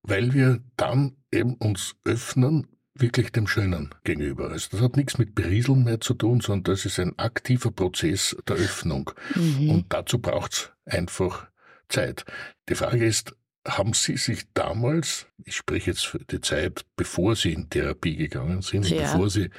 weil 0.07 0.33
wir 0.33 0.59
dann 0.77 1.17
eben 1.31 1.55
uns 1.55 1.95
öffnen 2.05 2.67
wirklich 2.97 3.31
dem 3.31 3.47
Schönen 3.47 3.93
gegenüber. 4.03 4.49
Also 4.49 4.69
das 4.71 4.81
hat 4.81 4.95
nichts 4.95 5.17
mit 5.17 5.35
Berieseln 5.35 5.83
mehr 5.83 5.99
zu 5.99 6.13
tun, 6.13 6.39
sondern 6.39 6.73
das 6.73 6.85
ist 6.85 6.99
ein 6.99 7.17
aktiver 7.19 7.71
Prozess 7.71 8.37
der 8.47 8.55
Öffnung. 8.55 9.11
Mhm. 9.35 9.69
Und 9.69 9.85
dazu 9.89 10.19
braucht's 10.19 10.71
einfach 10.85 11.47
Zeit. 11.89 12.25
Die 12.69 12.75
Frage 12.75 13.05
ist, 13.05 13.35
haben 13.67 13.93
Sie 13.93 14.17
sich 14.17 14.43
damals, 14.53 15.27
ich 15.43 15.55
spreche 15.55 15.91
jetzt 15.91 16.05
für 16.05 16.19
die 16.19 16.41
Zeit, 16.41 16.85
bevor 16.95 17.35
Sie 17.35 17.53
in 17.53 17.69
Therapie 17.69 18.15
gegangen 18.15 18.61
sind, 18.61 18.87
ja. 18.89 19.01
bevor 19.01 19.29
Sie 19.29 19.49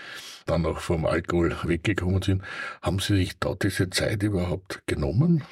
dann 0.46 0.64
auch 0.66 0.78
vom 0.78 1.06
Alkohol 1.06 1.56
weggekommen 1.64 2.22
sind, 2.22 2.42
haben 2.82 3.00
Sie 3.00 3.16
sich 3.16 3.38
da 3.38 3.54
diese 3.54 3.90
Zeit 3.90 4.22
überhaupt 4.22 4.82
genommen? 4.86 5.44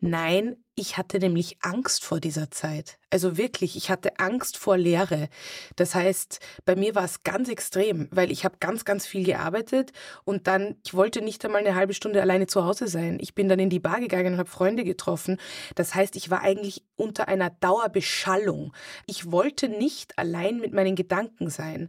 Nein, 0.00 0.56
ich 0.74 0.96
hatte 0.96 1.18
nämlich 1.18 1.58
Angst 1.60 2.04
vor 2.04 2.20
dieser 2.20 2.50
Zeit. 2.50 2.99
Also 3.10 3.36
wirklich, 3.36 3.76
ich 3.76 3.90
hatte 3.90 4.18
Angst 4.18 4.56
vor 4.56 4.76
Leere. 4.76 5.28
Das 5.74 5.96
heißt, 5.96 6.38
bei 6.64 6.76
mir 6.76 6.94
war 6.94 7.04
es 7.04 7.24
ganz 7.24 7.48
extrem, 7.48 8.08
weil 8.12 8.30
ich 8.30 8.44
habe 8.44 8.56
ganz, 8.60 8.84
ganz 8.84 9.04
viel 9.04 9.24
gearbeitet 9.24 9.90
und 10.24 10.46
dann, 10.46 10.76
ich 10.84 10.94
wollte 10.94 11.20
nicht 11.20 11.44
einmal 11.44 11.60
eine 11.60 11.74
halbe 11.74 11.92
Stunde 11.92 12.22
alleine 12.22 12.46
zu 12.46 12.64
Hause 12.64 12.86
sein. 12.86 13.18
Ich 13.20 13.34
bin 13.34 13.48
dann 13.48 13.58
in 13.58 13.68
die 13.68 13.80
Bar 13.80 13.98
gegangen 13.98 14.34
und 14.34 14.38
habe 14.38 14.48
Freunde 14.48 14.84
getroffen. 14.84 15.38
Das 15.74 15.94
heißt, 15.94 16.14
ich 16.14 16.30
war 16.30 16.42
eigentlich 16.42 16.84
unter 16.94 17.26
einer 17.28 17.50
Dauerbeschallung. 17.50 18.72
Ich 19.06 19.32
wollte 19.32 19.68
nicht 19.68 20.16
allein 20.18 20.58
mit 20.58 20.72
meinen 20.72 20.94
Gedanken 20.94 21.50
sein. 21.50 21.88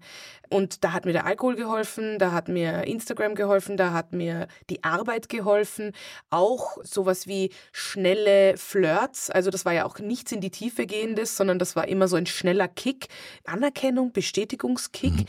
Und 0.50 0.84
da 0.84 0.92
hat 0.92 1.06
mir 1.06 1.14
der 1.14 1.26
Alkohol 1.26 1.56
geholfen, 1.56 2.20
da 2.20 2.34
hat 2.34 2.50
mir 2.50 2.86
Instagram 2.86 3.36
geholfen, 3.36 3.78
da 3.78 3.94
hat 3.94 4.12
mir 4.12 4.48
die 4.70 4.84
Arbeit 4.84 5.30
geholfen. 5.30 5.94
Auch 6.30 6.78
sowas 6.84 7.26
wie 7.26 7.52
schnelle 7.72 8.58
Flirts. 8.58 9.30
Also 9.30 9.50
das 9.50 9.64
war 9.64 9.74
ja 9.74 9.86
auch 9.86 10.00
nichts 10.00 10.32
in 10.34 10.42
die 10.42 10.52
Tiefe 10.52 10.86
gehendes, 11.12 11.36
sondern 11.38 11.60
das 11.60 11.76
war 11.76 11.88
immer 11.88 12.08
so 12.08 12.16
ein 12.16 12.26
schneller 12.26 12.68
Kick. 12.68 13.08
Anerkennung, 13.46 14.12
Bestätigungskick. 14.12 15.14
Mhm. 15.14 15.26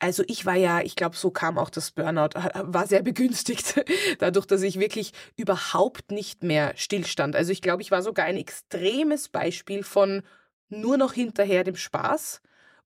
Also 0.00 0.22
ich 0.26 0.44
war 0.44 0.56
ja, 0.56 0.82
ich 0.82 0.96
glaube, 0.96 1.16
so 1.16 1.30
kam 1.30 1.56
auch 1.56 1.70
das 1.70 1.92
Burnout, 1.92 2.30
war 2.34 2.86
sehr 2.86 3.02
begünstigt, 3.02 3.82
dadurch, 4.18 4.46
dass 4.46 4.62
ich 4.62 4.78
wirklich 4.78 5.12
überhaupt 5.36 6.10
nicht 6.10 6.42
mehr 6.42 6.74
stillstand. 6.76 7.36
Also 7.36 7.52
ich 7.52 7.62
glaube, 7.62 7.80
ich 7.82 7.90
war 7.90 8.02
sogar 8.02 8.26
ein 8.26 8.36
extremes 8.36 9.28
Beispiel 9.28 9.82
von 9.82 10.22
nur 10.68 10.96
noch 10.98 11.12
hinterher 11.12 11.64
dem 11.64 11.76
Spaß 11.76 12.42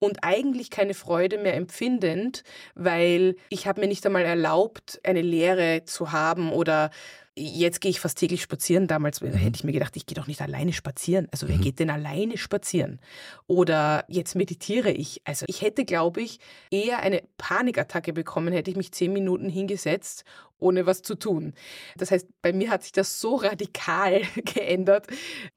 und 0.04 0.20
eigentlich 0.22 0.70
keine 0.70 0.94
Freude 0.94 1.38
mehr 1.38 1.56
empfindend, 1.56 2.44
weil 2.76 3.38
ich 3.48 3.68
habe 3.68 3.80
mir 3.80 3.88
nicht 3.88 4.06
einmal 4.06 4.26
erlaubt, 4.26 5.00
eine 5.04 5.22
Lehre 5.22 5.86
zu 5.86 6.12
haben 6.12 6.52
oder 6.52 6.92
Jetzt 7.36 7.82
gehe 7.82 7.90
ich 7.90 8.00
fast 8.00 8.20
täglich 8.20 8.44
spazieren. 8.44 8.86
Damals 8.86 9.22
mhm. 9.22 9.34
hätte 9.34 9.56
ich 9.56 9.64
mir 9.64 9.72
gedacht, 9.72 9.96
ich 9.98 10.06
gehe 10.06 10.14
doch 10.14 10.28
nicht 10.28 10.40
alleine 10.40 10.72
spazieren. 10.72 11.28
Also 11.32 11.48
wer 11.48 11.58
mhm. 11.58 11.62
geht 11.62 11.80
denn 11.80 11.90
alleine 11.90 12.38
spazieren? 12.38 13.02
Oder 13.48 14.06
jetzt 14.08 14.36
meditiere 14.36 14.92
ich. 14.92 15.20
Also 15.26 15.48
ich 15.50 15.64
hätte, 15.64 15.84
glaube 15.84 16.22
ich, 16.22 16.38
eher 16.70 17.00
eine 17.00 17.24
Panikattacke 17.40 18.14
bekommen, 18.14 18.54
hätte 18.54 18.70
ich 18.70 18.78
mich 18.78 18.92
zehn 18.92 19.12
Minuten 19.12 19.50
hingesetzt, 19.50 20.26
ohne 20.60 20.86
was 20.86 21.02
zu 21.02 21.16
tun. 21.16 21.56
Das 21.98 22.12
heißt, 22.12 22.28
bei 22.44 22.54
mir 22.54 22.70
hat 22.70 22.84
sich 22.84 22.92
das 22.92 23.20
so 23.20 23.38
radikal 23.38 24.22
geändert, 24.54 25.08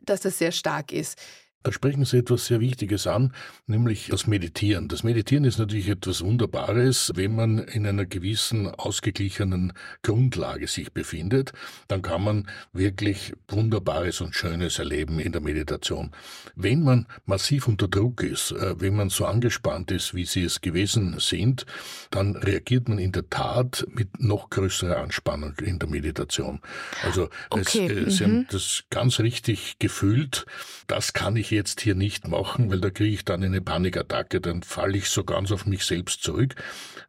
dass 0.01 0.21
das 0.21 0.39
sehr 0.39 0.53
stark 0.53 0.93
ist. 0.93 1.19
Da 1.67 1.73
sprechen 1.73 2.05
Sie 2.05 2.19
etwas 2.19 2.47
sehr 2.47 2.61
Wichtiges 2.61 3.09
an, 3.09 3.33
nämlich 3.67 4.07
das 4.07 4.29
Meditieren. 4.29 4.87
Das 4.87 5.03
Meditieren 5.03 5.43
ist 5.43 5.59
natürlich 5.59 5.89
etwas 5.89 6.23
Wunderbares, 6.23 7.11
wenn 7.17 7.35
man 7.35 7.59
in 7.59 7.85
einer 7.89 8.07
gewissen 8.07 8.69
ausgeglichenen 8.69 9.73
Grundlage 10.03 10.69
sich 10.69 10.93
befindet, 10.93 11.53
dann 11.89 12.03
kann 12.03 12.23
man 12.23 12.49
wirklich 12.73 13.33
Wunderbares 13.49 14.21
und 14.21 14.37
Schönes 14.37 14.79
erleben 14.79 15.19
in 15.19 15.33
der 15.33 15.41
Meditation. 15.41 16.13
Wenn 16.55 16.85
man 16.85 17.09
massiv 17.25 17.67
unter 17.67 17.89
Druck 17.89 18.23
ist, 18.23 18.53
äh, 18.53 18.81
wenn 18.81 18.95
man 18.95 19.09
so 19.09 19.27
angespannt 19.27 19.91
ist, 19.91 20.15
wie 20.15 20.25
Sie 20.25 20.45
es 20.45 20.61
gewesen 20.61 21.17
sind, 21.19 21.67
dann 22.13 22.37
reagiert 22.37 22.89
man 22.89 23.01
in 23.01 23.11
der 23.11 23.29
Tat 23.29 23.85
mit 23.91 24.21
noch 24.21 24.51
größerer 24.51 24.99
Anspannung 24.99 25.55
in 25.65 25.81
der 25.81 25.89
Meditation. 25.89 26.61
Also 27.03 27.29
okay. 27.51 27.89
es, 27.89 28.07
äh, 28.07 28.11
Sie 28.11 28.25
mhm. 28.25 28.29
haben 28.29 28.47
das 28.53 28.85
ganz 28.89 29.19
richtig 29.19 29.81
gefühlt. 29.81 30.47
Das 30.87 31.13
kann 31.13 31.35
ich 31.35 31.56
jetzt 31.57 31.81
hier 31.81 31.95
nicht 31.95 32.29
machen, 32.29 32.71
weil 32.71 32.81
da 32.81 32.91
kriege 32.91 33.15
ich 33.15 33.25
dann 33.25 33.43
eine 33.43 33.61
Panikattacke, 33.61 34.41
dann 34.41 34.63
falle 34.63 34.99
ich 34.99 35.09
so 35.09 35.25
ganz 35.25 35.51
auf 35.51 35.67
mich 35.67 35.85
selbst 35.85 36.23
zurück. 36.23 36.55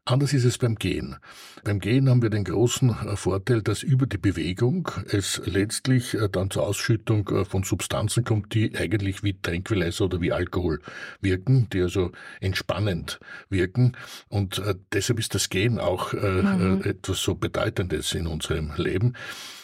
Anders 0.06 0.34
ist 0.34 0.46
es 0.46 0.58
beim 0.58 0.76
Gehen. 0.76 1.18
Beim 1.66 1.80
Gehen 1.80 2.10
haben 2.10 2.22
wir 2.22 2.30
den 2.30 2.46
großen 2.46 2.90
äh, 2.90 3.16
Vorteil, 3.18 3.62
dass 3.62 3.84
über 3.84 4.08
die 4.08 4.18
Bewegung 4.18 4.90
es 5.10 5.42
letztlich 5.44 6.14
äh, 6.14 6.30
dann 6.30 6.50
zur 6.50 6.66
Ausschüttung 6.66 7.28
äh, 7.28 7.44
von 7.44 7.64
Substanzen 7.64 8.24
kommt, 8.24 8.54
die 8.54 8.76
eigentlich 8.78 9.22
wie 9.24 9.34
Tranquilizer 9.34 10.06
oder 10.06 10.22
wie 10.22 10.32
Alkohol 10.32 10.82
wirken, 11.20 11.68
die 11.74 11.82
also 11.82 12.14
entspannend 12.40 13.20
wirken. 13.50 13.98
Und 14.30 14.62
deshalb 14.94 15.20
ist 15.20 15.36
das 15.36 15.50
Gehen 15.50 15.80
auch 15.80 16.14
mhm. 16.14 16.82
etwas 16.84 17.22
so 17.22 17.36
Bedeutendes 17.36 18.14
in 18.14 18.28
unserem 18.28 18.72
Leben. 18.78 19.14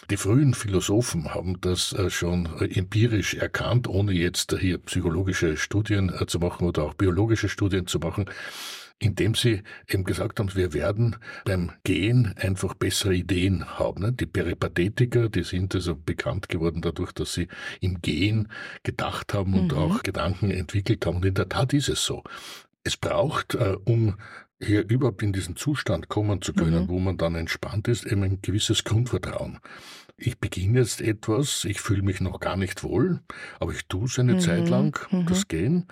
Die 0.10 0.18
frühen 0.18 0.54
Philosophen 0.54 1.34
haben 1.34 1.60
das 1.62 1.94
äh, 1.94 2.10
schon 2.10 2.50
äh, 2.60 2.66
empirisch 2.78 3.36
erkannt, 3.36 3.88
ohne 3.88 4.12
jetzt 4.12 4.56
hier 4.60 4.78
psychologische 4.80 5.56
Studien 5.58 6.10
äh, 6.10 6.26
zu 6.26 6.40
machen 6.40 6.68
oder 6.68 6.84
auch 6.84 6.94
biologische 6.94 7.50
Studien 7.50 7.88
zu 7.88 8.00
machen 8.00 8.30
indem 9.00 9.36
sie 9.36 9.64
eben 9.90 10.06
gesagt 10.06 10.40
haben, 10.40 10.56
wir 10.56 10.72
werden 10.72 11.18
beim 11.44 11.72
Gehen 11.84 12.36
einfach 12.38 12.74
bessere 12.74 13.14
Ideen 13.14 13.78
haben. 13.78 14.02
Ne? 14.02 14.14
Die 14.14 14.28
Peripathetiker, 14.28 15.28
die 15.28 15.44
sind 15.44 15.76
also 15.76 15.96
bekannt 15.96 16.48
geworden 16.48 16.82
dadurch, 16.82 17.12
dass 17.12 17.34
sie 17.34 17.50
im 17.82 18.02
Gehen 18.02 18.48
gedacht 18.84 19.34
haben 19.34 19.56
und 19.56 19.74
mhm. 19.74 19.78
auch 19.78 20.04
Gedanken 20.04 20.52
entwickelt 20.52 21.06
haben. 21.06 21.18
Und 21.18 21.26
in 21.26 21.34
der 21.34 21.50
Tat 21.50 21.74
ist 21.74 21.90
es 21.90 22.06
so. 22.06 22.24
Es 22.86 22.96
braucht, 22.96 23.56
um 23.84 24.16
hier 24.64 24.88
überhaupt 24.90 25.22
in 25.24 25.34
diesen 25.34 25.56
Zustand 25.56 26.10
kommen 26.10 26.42
zu 26.42 26.54
können, 26.54 26.86
mhm. 26.86 26.90
wo 26.90 27.00
man 27.00 27.18
dann 27.18 27.36
entspannt 27.36 27.88
ist, 27.88 28.06
eben 28.06 28.24
ein 28.24 28.42
gewisses 28.42 28.84
Grundvertrauen. 28.84 29.60
Ich 30.18 30.40
beginne 30.40 30.80
jetzt 30.80 31.02
etwas, 31.02 31.66
ich 31.66 31.82
fühle 31.82 32.04
mich 32.04 32.22
noch 32.22 32.40
gar 32.40 32.56
nicht 32.56 32.84
wohl, 32.84 33.22
aber 33.60 33.72
ich 33.74 33.86
tue 33.88 34.06
es 34.06 34.20
eine 34.20 34.34
mhm. 34.34 34.40
Zeit 34.40 34.70
lang, 34.70 34.98
mhm. 35.12 35.26
das 35.26 35.48
Gehen, 35.48 35.88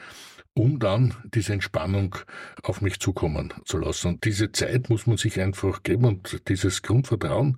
um 0.53 0.79
dann 0.79 1.13
diese 1.33 1.53
Entspannung 1.53 2.15
auf 2.63 2.81
mich 2.81 2.99
zukommen 2.99 3.53
zu 3.65 3.77
lassen. 3.77 4.07
Und 4.07 4.25
diese 4.25 4.51
Zeit 4.51 4.89
muss 4.89 5.07
man 5.07 5.17
sich 5.17 5.39
einfach 5.39 5.83
geben 5.83 6.05
und 6.05 6.47
dieses 6.49 6.81
Grundvertrauen, 6.81 7.57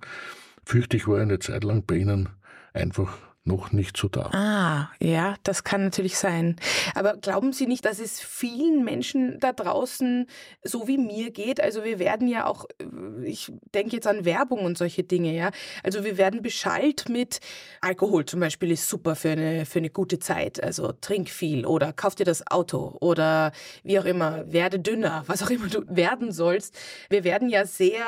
fürchte 0.64 0.96
ich, 0.96 1.06
war 1.06 1.20
eine 1.20 1.38
Zeit 1.38 1.64
lang 1.64 1.84
bei 1.86 1.96
Ihnen 1.96 2.28
einfach 2.72 3.18
noch 3.44 3.72
nicht 3.72 3.96
so 3.96 4.08
da. 4.08 4.30
Ah, 4.32 4.90
ja, 5.00 5.34
das 5.42 5.64
kann 5.64 5.84
natürlich 5.84 6.16
sein. 6.16 6.56
Aber 6.94 7.16
glauben 7.16 7.52
Sie 7.52 7.66
nicht, 7.66 7.84
dass 7.84 7.98
es 7.98 8.20
vielen 8.20 8.84
Menschen 8.84 9.38
da 9.38 9.52
draußen 9.52 10.26
so 10.62 10.88
wie 10.88 10.96
mir 10.96 11.30
geht? 11.30 11.60
Also 11.60 11.84
wir 11.84 11.98
werden 11.98 12.26
ja 12.26 12.46
auch, 12.46 12.64
äh, 12.80 13.26
ich 13.26 13.52
denke 13.74 13.96
jetzt 13.96 14.06
an 14.06 14.24
Werbung 14.24 14.60
und 14.60 14.78
solche 14.78 15.04
Dinge, 15.04 15.34
ja. 15.34 15.50
Also 15.82 16.04
wir 16.04 16.16
werden 16.16 16.40
beschallt 16.40 17.08
mit 17.10 17.40
Alkohol 17.82 18.24
zum 18.24 18.40
Beispiel 18.40 18.70
ist 18.70 18.88
super 18.88 19.14
für 19.14 19.30
eine, 19.30 19.66
für 19.66 19.78
eine 19.78 19.90
gute 19.90 20.18
Zeit. 20.18 20.62
Also 20.62 20.92
trink 20.92 21.28
viel 21.28 21.66
oder 21.66 21.92
kauf 21.92 22.14
dir 22.14 22.24
das 22.24 22.46
Auto 22.46 22.96
oder 23.00 23.52
wie 23.82 23.98
auch 23.98 24.06
immer, 24.06 24.50
werde 24.50 24.80
dünner, 24.80 25.22
was 25.26 25.42
auch 25.42 25.50
immer 25.50 25.68
du 25.68 25.82
werden 25.88 26.32
sollst. 26.32 26.76
Wir 27.10 27.24
werden 27.24 27.50
ja 27.50 27.66
sehr 27.66 28.04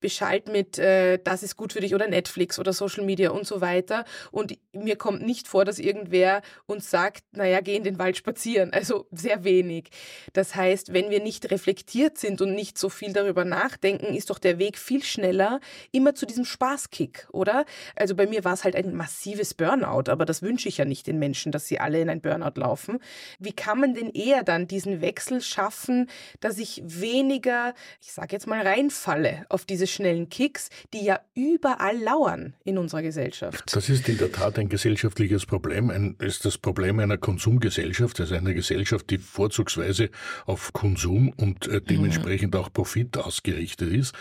beschallt 0.00 0.48
mit, 0.48 0.78
äh, 0.78 1.18
das 1.22 1.42
ist 1.42 1.56
gut 1.56 1.74
für 1.74 1.80
dich 1.80 1.94
oder 1.94 2.08
Netflix 2.08 2.58
oder 2.58 2.72
Social 2.72 3.04
Media 3.04 3.30
und 3.30 3.46
so 3.46 3.60
weiter. 3.60 4.04
Und 4.30 4.56
mir 4.72 4.96
kommt 4.96 5.22
nicht 5.22 5.48
vor, 5.48 5.64
dass 5.64 5.78
irgendwer 5.78 6.42
uns 6.66 6.90
sagt, 6.90 7.24
naja, 7.32 7.60
geh 7.60 7.76
in 7.76 7.84
den 7.84 7.98
Wald 7.98 8.16
spazieren. 8.16 8.72
Also 8.80 9.06
sehr 9.12 9.44
wenig. 9.44 9.90
Das 10.32 10.54
heißt, 10.54 10.94
wenn 10.94 11.10
wir 11.10 11.20
nicht 11.22 11.50
reflektiert 11.50 12.16
sind 12.16 12.40
und 12.40 12.54
nicht 12.54 12.78
so 12.78 12.88
viel 12.88 13.12
darüber 13.12 13.44
nachdenken, 13.44 14.14
ist 14.14 14.30
doch 14.30 14.38
der 14.38 14.58
Weg 14.58 14.78
viel 14.78 15.02
schneller 15.02 15.60
immer 15.92 16.14
zu 16.14 16.24
diesem 16.24 16.46
Spaßkick, 16.46 17.28
oder? 17.30 17.66
Also 17.94 18.14
bei 18.14 18.26
mir 18.26 18.42
war 18.42 18.54
es 18.54 18.64
halt 18.64 18.74
ein 18.76 18.94
massives 18.94 19.52
Burnout, 19.52 20.10
aber 20.10 20.24
das 20.24 20.40
wünsche 20.40 20.66
ich 20.66 20.78
ja 20.78 20.86
nicht 20.86 21.06
den 21.06 21.18
Menschen, 21.18 21.52
dass 21.52 21.66
sie 21.66 21.78
alle 21.78 22.00
in 22.00 22.08
ein 22.08 22.22
Burnout 22.22 22.58
laufen. 22.58 23.00
Wie 23.38 23.52
kann 23.52 23.80
man 23.80 23.92
denn 23.92 24.08
eher 24.08 24.44
dann 24.44 24.66
diesen 24.66 25.02
Wechsel 25.02 25.42
schaffen, 25.42 26.08
dass 26.40 26.56
ich 26.56 26.82
weniger, 26.82 27.74
ich 28.00 28.12
sage 28.12 28.32
jetzt 28.32 28.46
mal, 28.46 28.66
reinfalle 28.66 29.44
auf 29.50 29.66
diese 29.66 29.86
schnellen 29.86 30.30
Kicks, 30.30 30.70
die 30.94 31.04
ja 31.04 31.20
überall 31.34 31.98
lauern 31.98 32.54
in 32.64 32.78
unserer 32.78 33.02
Gesellschaft? 33.02 33.74
Das 33.74 33.90
ist 33.90 34.08
in 34.08 34.16
der 34.16 34.32
Tat 34.32 34.56
ein 34.60 34.68
gesellschaftliches 34.68 35.46
Problem, 35.46 35.90
ein, 35.90 36.14
ist 36.18 36.44
das 36.44 36.58
Problem 36.58 37.00
einer 37.00 37.18
Konsumgesellschaft, 37.18 38.20
also 38.20 38.34
einer 38.34 38.54
Gesellschaft, 38.54 39.10
die 39.10 39.18
vorzugsweise 39.18 40.10
auf 40.46 40.72
Konsum 40.72 41.30
und 41.30 41.66
äh, 41.66 41.80
dementsprechend 41.80 42.54
auch 42.54 42.72
Profit 42.72 43.16
ausgerichtet 43.18 43.92
ist. 43.92 44.14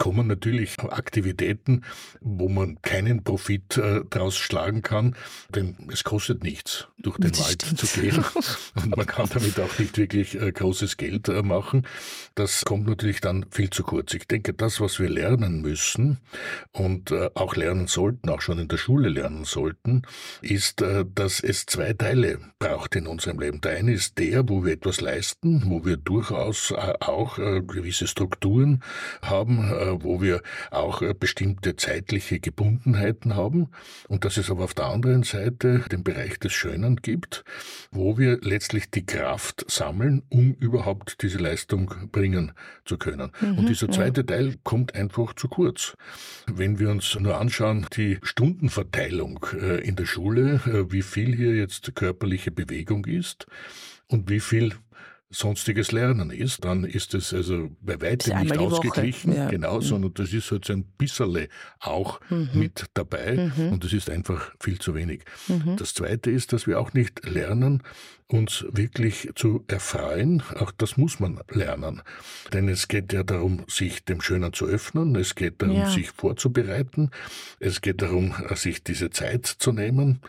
Kommen 0.00 0.26
natürlich 0.26 0.80
Aktivitäten, 0.80 1.84
wo 2.22 2.48
man 2.48 2.80
keinen 2.80 3.22
Profit 3.22 3.76
äh, 3.76 4.00
draus 4.08 4.34
schlagen 4.34 4.80
kann, 4.80 5.14
denn 5.54 5.76
es 5.92 6.04
kostet 6.04 6.42
nichts, 6.42 6.88
durch 6.96 7.18
den 7.18 7.32
das 7.32 7.40
Wald 7.44 7.62
stimmt. 7.62 7.78
zu 7.78 8.00
gehen. 8.00 8.24
Und 8.82 8.96
man 8.96 9.06
kann 9.06 9.28
damit 9.32 9.60
auch 9.60 9.78
nicht 9.78 9.98
wirklich 9.98 10.40
äh, 10.40 10.52
großes 10.52 10.96
Geld 10.96 11.28
äh, 11.28 11.42
machen. 11.42 11.86
Das 12.34 12.64
kommt 12.64 12.86
natürlich 12.86 13.20
dann 13.20 13.44
viel 13.50 13.68
zu 13.68 13.82
kurz. 13.82 14.14
Ich 14.14 14.26
denke, 14.26 14.54
das, 14.54 14.80
was 14.80 14.98
wir 14.98 15.10
lernen 15.10 15.60
müssen 15.60 16.18
und 16.72 17.10
äh, 17.10 17.28
auch 17.34 17.54
lernen 17.54 17.86
sollten, 17.86 18.30
auch 18.30 18.40
schon 18.40 18.58
in 18.58 18.68
der 18.68 18.78
Schule 18.78 19.10
lernen 19.10 19.44
sollten, 19.44 20.02
ist, 20.40 20.80
äh, 20.80 21.04
dass 21.14 21.40
es 21.40 21.66
zwei 21.66 21.92
Teile 21.92 22.38
braucht 22.58 22.96
in 22.96 23.06
unserem 23.06 23.38
Leben. 23.38 23.60
Der 23.60 23.76
eine 23.76 23.92
ist 23.92 24.16
der, 24.16 24.48
wo 24.48 24.64
wir 24.64 24.72
etwas 24.72 25.02
leisten, 25.02 25.64
wo 25.66 25.84
wir 25.84 25.98
durchaus 25.98 26.70
äh, 26.70 26.94
auch 27.00 27.36
gewisse 27.36 28.06
Strukturen 28.06 28.82
haben, 29.20 29.89
wo 30.00 30.20
wir 30.20 30.42
auch 30.70 31.02
äh, 31.02 31.14
bestimmte 31.14 31.76
zeitliche 31.76 32.40
Gebundenheiten 32.40 33.34
haben 33.36 33.68
und 34.08 34.24
dass 34.24 34.36
es 34.36 34.50
aber 34.50 34.64
auf 34.64 34.74
der 34.74 34.86
anderen 34.86 35.22
Seite 35.22 35.84
den 35.90 36.04
Bereich 36.04 36.38
des 36.38 36.52
Schönen 36.52 36.96
gibt, 36.96 37.44
wo 37.90 38.18
wir 38.18 38.38
letztlich 38.42 38.90
die 38.90 39.04
Kraft 39.04 39.64
sammeln, 39.70 40.22
um 40.28 40.54
überhaupt 40.54 41.22
diese 41.22 41.38
Leistung 41.38 41.92
bringen 42.12 42.52
zu 42.84 42.98
können. 42.98 43.32
Mhm, 43.40 43.58
und 43.58 43.68
dieser 43.68 43.90
zweite 43.90 44.20
ja. 44.20 44.26
Teil 44.26 44.54
kommt 44.62 44.94
einfach 44.94 45.34
zu 45.34 45.48
kurz. 45.48 45.96
Wenn 46.46 46.78
wir 46.78 46.90
uns 46.90 47.18
nur 47.18 47.38
anschauen, 47.38 47.86
die 47.96 48.18
Stundenverteilung 48.22 49.46
äh, 49.60 49.80
in 49.86 49.96
der 49.96 50.06
Schule, 50.06 50.60
äh, 50.66 50.92
wie 50.92 51.02
viel 51.02 51.34
hier 51.34 51.54
jetzt 51.54 51.94
körperliche 51.94 52.50
Bewegung 52.50 53.04
ist 53.06 53.46
und 54.08 54.28
wie 54.28 54.40
viel 54.40 54.74
sonstiges 55.30 55.92
Lernen 55.92 56.30
ist, 56.30 56.64
dann 56.64 56.84
ist 56.84 57.14
es 57.14 57.32
also 57.32 57.70
bei 57.80 58.00
weitem 58.00 58.40
nicht 58.40 58.58
ausgeglichen, 58.58 59.32
ja. 59.32 59.48
genau, 59.48 59.76
mhm. 59.76 59.82
sondern 59.82 60.14
das 60.14 60.32
ist 60.32 60.50
halt 60.50 60.64
so 60.64 60.72
ein 60.72 60.84
bisserle 60.98 61.48
auch 61.78 62.20
mhm. 62.30 62.50
mit 62.52 62.86
dabei 62.94 63.52
mhm. 63.56 63.72
und 63.72 63.84
das 63.84 63.92
ist 63.92 64.10
einfach 64.10 64.52
viel 64.58 64.80
zu 64.80 64.94
wenig. 64.96 65.22
Mhm. 65.46 65.76
Das 65.76 65.94
Zweite 65.94 66.32
ist, 66.32 66.52
dass 66.52 66.66
wir 66.66 66.80
auch 66.80 66.92
nicht 66.94 67.24
lernen, 67.24 67.84
uns 68.26 68.64
wirklich 68.70 69.30
zu 69.34 69.64
erfreuen. 69.66 70.42
Auch 70.56 70.70
das 70.70 70.96
muss 70.96 71.18
man 71.18 71.40
lernen. 71.50 72.02
Denn 72.52 72.68
es 72.68 72.86
geht 72.86 73.12
ja 73.12 73.24
darum, 73.24 73.64
sich 73.68 74.04
dem 74.04 74.20
Schönen 74.20 74.52
zu 74.52 74.66
öffnen. 74.66 75.16
Es 75.16 75.34
geht 75.34 75.60
darum, 75.62 75.76
ja. 75.76 75.90
sich 75.90 76.10
vorzubereiten. 76.10 77.10
Es 77.58 77.80
geht 77.80 78.02
darum, 78.02 78.34
sich 78.54 78.84
diese 78.84 79.10
Zeit 79.10 79.46
zu 79.46 79.72
nehmen 79.72 80.20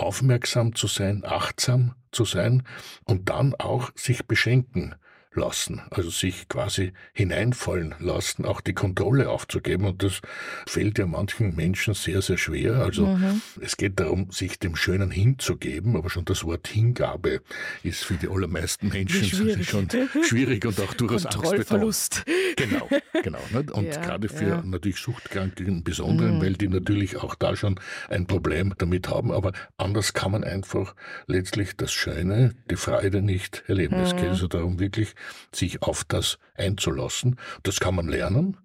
aufmerksam 0.00 0.74
zu 0.74 0.86
sein, 0.86 1.22
achtsam 1.24 1.94
zu 2.12 2.24
sein 2.24 2.64
und 3.04 3.28
dann 3.28 3.54
auch 3.54 3.90
sich 3.94 4.26
beschenken 4.26 4.94
lassen, 5.32 5.80
also 5.90 6.10
sich 6.10 6.48
quasi 6.48 6.92
hineinfallen 7.12 7.94
lassen, 8.00 8.44
auch 8.44 8.60
die 8.60 8.72
Kontrolle 8.72 9.28
aufzugeben. 9.28 9.84
Und 9.84 10.02
das 10.02 10.20
fällt 10.66 10.98
ja 10.98 11.06
manchen 11.06 11.54
Menschen 11.54 11.94
sehr, 11.94 12.20
sehr 12.20 12.36
schwer. 12.36 12.74
Also 12.76 13.06
mhm. 13.06 13.40
es 13.60 13.76
geht 13.76 14.00
darum, 14.00 14.30
sich 14.32 14.58
dem 14.58 14.74
Schönen 14.74 15.10
hinzugeben, 15.10 15.96
aber 15.96 16.10
schon 16.10 16.24
das 16.24 16.44
Wort 16.44 16.66
Hingabe 16.66 17.42
ist 17.84 18.04
für 18.04 18.14
die 18.14 18.28
allermeisten 18.28 18.88
Menschen 18.88 19.24
schwierig. 19.24 19.68
schon 19.68 19.88
schwierig 20.26 20.66
und 20.66 20.80
auch 20.80 20.94
durchaus 20.94 21.24
Kontrollverlust. 21.24 22.24
Genau, 22.56 22.88
genau. 23.22 23.38
Nicht? 23.52 23.70
Und 23.70 23.86
ja, 23.86 24.00
gerade 24.00 24.28
für 24.28 24.48
ja. 24.48 24.62
natürlich 24.62 24.98
Suchtkranke 24.98 25.62
im 25.62 25.84
Besonderen, 25.84 26.38
mhm. 26.38 26.42
weil 26.42 26.54
die 26.54 26.68
natürlich 26.68 27.16
auch 27.18 27.36
da 27.36 27.54
schon 27.54 27.78
ein 28.08 28.26
Problem 28.26 28.74
damit 28.78 29.08
haben. 29.08 29.30
Aber 29.30 29.52
anders 29.76 30.12
kann 30.12 30.32
man 30.32 30.42
einfach 30.42 30.94
letztlich 31.26 31.76
das 31.76 31.92
Schöne, 31.92 32.54
die 32.68 32.76
Freude 32.76 33.22
nicht 33.22 33.62
erleben. 33.68 33.96
Mhm. 33.96 34.02
Es 34.02 34.16
geht 34.16 34.26
also 34.26 34.48
darum, 34.48 34.80
wirklich 34.80 35.14
sich 35.52 35.82
auf 35.82 36.04
das 36.04 36.38
einzulassen. 36.54 37.36
Das 37.62 37.80
kann 37.80 37.94
man 37.94 38.08
lernen. 38.08 38.56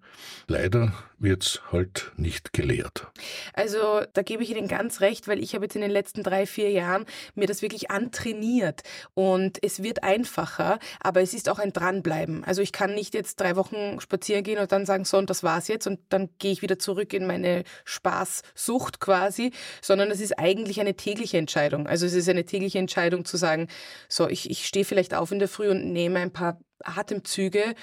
Leider 0.48 0.92
wird 1.18 1.44
es 1.44 1.60
halt 1.72 2.12
nicht 2.16 2.52
gelehrt. 2.52 3.06
Also 3.54 4.02
da 4.12 4.22
gebe 4.22 4.42
ich 4.42 4.50
Ihnen 4.50 4.68
ganz 4.68 5.00
recht, 5.00 5.28
weil 5.28 5.42
ich 5.42 5.54
habe 5.54 5.64
jetzt 5.64 5.74
in 5.74 5.82
den 5.82 5.90
letzten 5.90 6.22
drei, 6.22 6.46
vier 6.46 6.70
Jahren 6.70 7.06
mir 7.34 7.46
das 7.46 7.62
wirklich 7.62 7.90
antrainiert 7.90 8.82
und 9.14 9.62
es 9.62 9.82
wird 9.82 10.02
einfacher, 10.02 10.78
aber 11.00 11.22
es 11.22 11.34
ist 11.34 11.48
auch 11.48 11.58
ein 11.58 11.72
Dranbleiben. 11.72 12.44
Also 12.44 12.62
ich 12.62 12.72
kann 12.72 12.94
nicht 12.94 13.14
jetzt 13.14 13.40
drei 13.40 13.56
Wochen 13.56 14.00
spazieren 14.00 14.44
gehen 14.44 14.58
und 14.58 14.70
dann 14.72 14.86
sagen, 14.86 15.04
so 15.04 15.18
und 15.18 15.30
das 15.30 15.42
war's 15.42 15.68
jetzt 15.68 15.86
und 15.86 16.00
dann 16.10 16.28
gehe 16.38 16.52
ich 16.52 16.62
wieder 16.62 16.78
zurück 16.78 17.12
in 17.12 17.26
meine 17.26 17.64
Spaßsucht 17.84 19.00
quasi, 19.00 19.52
sondern 19.80 20.10
es 20.10 20.20
ist 20.20 20.38
eigentlich 20.38 20.80
eine 20.80 20.94
tägliche 20.94 21.38
Entscheidung. 21.38 21.86
Also 21.86 22.06
es 22.06 22.14
ist 22.14 22.28
eine 22.28 22.44
tägliche 22.44 22.78
Entscheidung 22.78 23.24
zu 23.24 23.36
sagen, 23.36 23.68
so 24.08 24.28
ich, 24.28 24.50
ich 24.50 24.66
stehe 24.66 24.84
vielleicht 24.84 25.14
auf 25.14 25.32
in 25.32 25.38
der 25.38 25.48
Früh 25.48 25.70
und 25.70 25.92
nehme 25.92 26.18
ein 26.18 26.32
paar 26.32 26.60
Atemzüge 26.84 27.74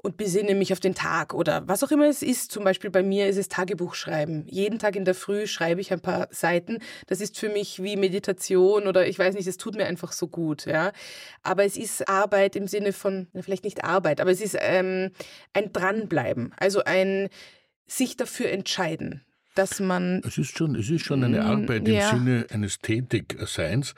und 0.00 0.16
besinne 0.16 0.54
mich 0.54 0.72
auf 0.72 0.80
den 0.80 0.94
Tag 0.94 1.34
oder 1.34 1.66
was 1.66 1.82
auch 1.82 1.90
immer 1.90 2.06
es 2.06 2.22
ist. 2.22 2.52
Zum 2.52 2.64
Beispiel 2.64 2.90
bei 2.90 3.02
mir 3.02 3.28
ist 3.28 3.36
es 3.36 3.48
Tagebuchschreiben. 3.48 4.46
Jeden 4.48 4.78
Tag 4.78 4.96
in 4.96 5.04
der 5.04 5.14
Früh 5.14 5.46
schreibe 5.46 5.80
ich 5.80 5.92
ein 5.92 6.00
paar 6.00 6.28
Seiten. 6.30 6.78
Das 7.06 7.20
ist 7.20 7.36
für 7.38 7.48
mich 7.48 7.82
wie 7.82 7.96
Meditation 7.96 8.86
oder 8.86 9.06
ich 9.06 9.18
weiß 9.18 9.34
nicht, 9.34 9.46
es 9.46 9.56
tut 9.56 9.76
mir 9.76 9.86
einfach 9.86 10.12
so 10.12 10.28
gut. 10.28 10.66
Ja. 10.66 10.92
Aber 11.42 11.64
es 11.64 11.76
ist 11.76 12.08
Arbeit 12.08 12.56
im 12.56 12.68
Sinne 12.68 12.92
von, 12.92 13.26
vielleicht 13.40 13.64
nicht 13.64 13.84
Arbeit, 13.84 14.20
aber 14.20 14.30
es 14.30 14.40
ist 14.40 14.56
ähm, 14.60 15.10
ein 15.52 15.72
Dranbleiben. 15.72 16.54
Also 16.56 16.84
ein 16.84 17.28
sich 17.86 18.16
dafür 18.16 18.50
entscheiden 18.50 19.24
dass 19.54 19.80
man. 19.80 20.22
Es 20.24 20.38
ist 20.38 20.56
schon, 20.56 20.76
es 20.76 20.88
ist 20.88 21.04
schon 21.04 21.24
eine 21.24 21.44
Arbeit 21.44 21.88
ja. 21.88 22.10
im 22.10 22.18
Sinne 22.18 22.46
eines 22.50 22.78
Tätigseins. 22.78 23.94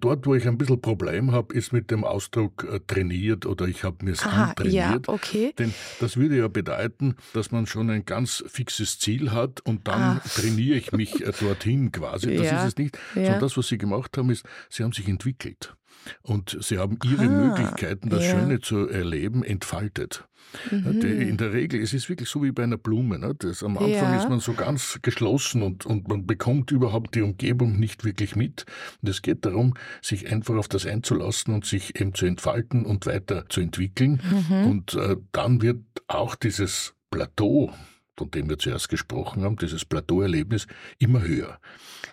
Dort, 0.00 0.26
wo 0.26 0.34
ich 0.34 0.46
ein 0.46 0.58
bisschen 0.58 0.80
Problem 0.80 1.32
habe, 1.32 1.54
ist 1.54 1.72
mit 1.72 1.90
dem 1.90 2.04
Ausdruck 2.04 2.66
äh, 2.70 2.80
trainiert 2.86 3.46
oder 3.46 3.66
ich 3.66 3.84
habe 3.84 4.04
mir 4.04 4.12
es 4.12 4.24
antrainiert. 4.24 5.06
Ja, 5.06 5.12
okay. 5.12 5.52
Denn 5.58 5.74
das 6.00 6.16
würde 6.16 6.38
ja 6.38 6.48
bedeuten, 6.48 7.16
dass 7.32 7.50
man 7.50 7.66
schon 7.66 7.90
ein 7.90 8.04
ganz 8.04 8.44
fixes 8.46 8.98
Ziel 8.98 9.32
hat 9.32 9.60
und 9.60 9.88
dann 9.88 10.00
ah. 10.00 10.22
trainiere 10.24 10.76
ich 10.76 10.92
mich 10.92 11.24
äh, 11.24 11.32
dorthin 11.38 11.92
quasi. 11.92 12.36
Das 12.36 12.46
ja, 12.50 12.62
ist 12.62 12.68
es 12.68 12.76
nicht. 12.76 12.98
Ja. 13.14 13.24
Sondern 13.24 13.40
das, 13.40 13.56
was 13.56 13.68
Sie 13.68 13.78
gemacht 13.78 14.16
haben, 14.16 14.30
ist, 14.30 14.44
Sie 14.68 14.84
haben 14.84 14.92
sich 14.92 15.08
entwickelt. 15.08 15.74
Und 16.22 16.56
sie 16.60 16.78
haben 16.78 16.98
ihre 17.04 17.24
ah, 17.24 17.28
Möglichkeiten, 17.28 18.08
das 18.08 18.24
ja. 18.24 18.30
Schöne 18.30 18.60
zu 18.60 18.88
erleben, 18.88 19.42
entfaltet. 19.42 20.28
Mhm. 20.70 21.00
In 21.02 21.36
der 21.36 21.52
Regel, 21.52 21.82
es 21.82 21.92
ist 21.92 22.08
wirklich 22.08 22.28
so 22.28 22.42
wie 22.42 22.52
bei 22.52 22.62
einer 22.62 22.78
Blume. 22.78 23.18
Ne? 23.18 23.34
Das, 23.38 23.62
am 23.62 23.76
Anfang 23.76 23.90
ja. 23.90 24.16
ist 24.16 24.28
man 24.28 24.40
so 24.40 24.54
ganz 24.54 24.98
geschlossen 25.02 25.62
und, 25.62 25.84
und 25.84 26.08
man 26.08 26.26
bekommt 26.26 26.70
überhaupt 26.70 27.14
die 27.14 27.22
Umgebung 27.22 27.78
nicht 27.78 28.04
wirklich 28.04 28.36
mit. 28.36 28.64
Und 29.02 29.08
es 29.08 29.22
geht 29.22 29.44
darum, 29.44 29.74
sich 30.00 30.30
einfach 30.32 30.56
auf 30.56 30.68
das 30.68 30.86
einzulassen 30.86 31.54
und 31.54 31.66
sich 31.66 32.00
eben 32.00 32.14
zu 32.14 32.26
entfalten 32.26 32.86
und 32.86 33.06
weiterzuentwickeln. 33.06 34.22
Mhm. 34.48 34.66
Und 34.66 34.94
äh, 34.94 35.16
dann 35.32 35.60
wird 35.60 35.82
auch 36.06 36.34
dieses 36.34 36.94
Plateau, 37.10 37.72
von 38.18 38.30
dem 38.30 38.48
wir 38.48 38.58
zuerst 38.58 38.88
gesprochen 38.88 39.44
haben, 39.44 39.56
dieses 39.56 39.84
Plateauerlebnis, 39.84 40.66
immer 40.98 41.22
höher. 41.22 41.58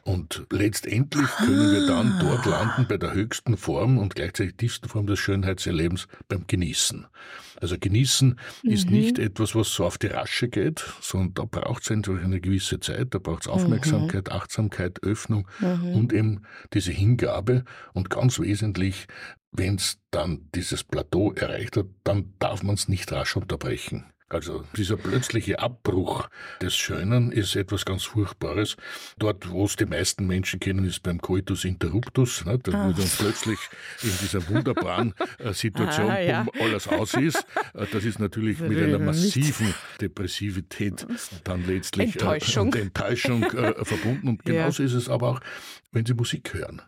Und 0.03 0.45
letztendlich 0.51 1.27
können 1.37 1.71
wir 1.71 1.87
dann 1.87 2.19
dort 2.19 2.45
landen 2.45 2.85
bei 2.87 2.97
der 2.97 3.13
höchsten 3.13 3.57
Form 3.57 3.97
und 3.97 4.15
gleichzeitig 4.15 4.55
tiefsten 4.55 4.87
Form 4.87 5.07
des 5.07 5.19
Schönheitserlebens 5.19 6.07
beim 6.27 6.45
Genießen. 6.47 7.07
Also 7.59 7.77
Genießen 7.79 8.39
mhm. 8.63 8.69
ist 8.69 8.89
nicht 8.89 9.17
etwas, 9.17 9.55
was 9.55 9.73
so 9.73 9.85
auf 9.85 9.97
die 9.97 10.07
Rasche 10.07 10.47
geht, 10.47 10.83
sondern 11.01 11.33
da 11.33 11.45
braucht 11.45 11.83
es 11.83 11.91
einfach 11.91 12.21
eine 12.21 12.39
gewisse 12.39 12.79
Zeit, 12.79 13.13
da 13.13 13.19
braucht 13.19 13.43
es 13.43 13.47
Aufmerksamkeit, 13.47 14.27
mhm. 14.27 14.33
Achtsamkeit, 14.33 15.03
Öffnung 15.03 15.47
mhm. 15.59 15.95
und 15.95 16.13
eben 16.13 16.43
diese 16.73 16.91
Hingabe. 16.91 17.63
Und 17.93 18.09
ganz 18.09 18.39
wesentlich, 18.39 19.07
wenn 19.51 19.75
es 19.75 19.97
dann 20.11 20.49
dieses 20.53 20.83
Plateau 20.83 21.31
erreicht 21.33 21.77
hat, 21.77 21.87
dann 22.03 22.33
darf 22.39 22.61
man 22.61 22.75
es 22.75 22.87
nicht 22.87 23.11
rasch 23.11 23.35
unterbrechen. 23.35 24.05
Also 24.35 24.65
dieser 24.75 24.97
plötzliche 24.97 25.59
Abbruch 25.59 26.27
des 26.61 26.75
Schönen 26.75 27.31
ist 27.31 27.55
etwas 27.55 27.85
ganz 27.85 28.03
Furchtbares. 28.03 28.75
Dort, 29.17 29.49
wo 29.49 29.63
es 29.63 29.77
die 29.77 29.85
meisten 29.85 30.27
Menschen 30.27 30.59
kennen, 30.59 30.83
ist 30.83 31.03
beim 31.03 31.21
Coitus 31.21 31.63
interruptus, 31.63 32.43
ne, 32.43 32.59
da, 32.59 32.73
wo 32.73 32.91
dann 32.91 33.09
plötzlich 33.17 33.59
in 34.03 34.11
dieser 34.21 34.45
wunderbaren 34.49 35.13
äh, 35.39 35.53
Situation 35.53 36.09
ah, 36.11 36.19
ja. 36.19 36.45
alles 36.59 36.85
aus 36.89 37.13
ist. 37.13 37.45
Äh, 37.73 37.85
das 37.93 38.03
ist 38.03 38.19
natürlich 38.19 38.59
mit 38.59 38.77
einer 38.77 38.99
massiven 38.99 39.73
Depressivität 40.01 41.07
dann 41.45 41.65
letztlich 41.65 42.15
Enttäuschung, 42.15 42.73
äh, 42.73 42.81
Enttäuschung 42.81 43.43
äh, 43.43 43.85
verbunden. 43.85 44.27
Und 44.27 44.43
genauso 44.43 44.83
ja. 44.83 44.87
ist 44.87 44.95
es 44.95 45.07
aber 45.07 45.29
auch, 45.29 45.39
wenn 45.93 46.05
Sie 46.05 46.13
Musik 46.13 46.53
hören 46.53 46.81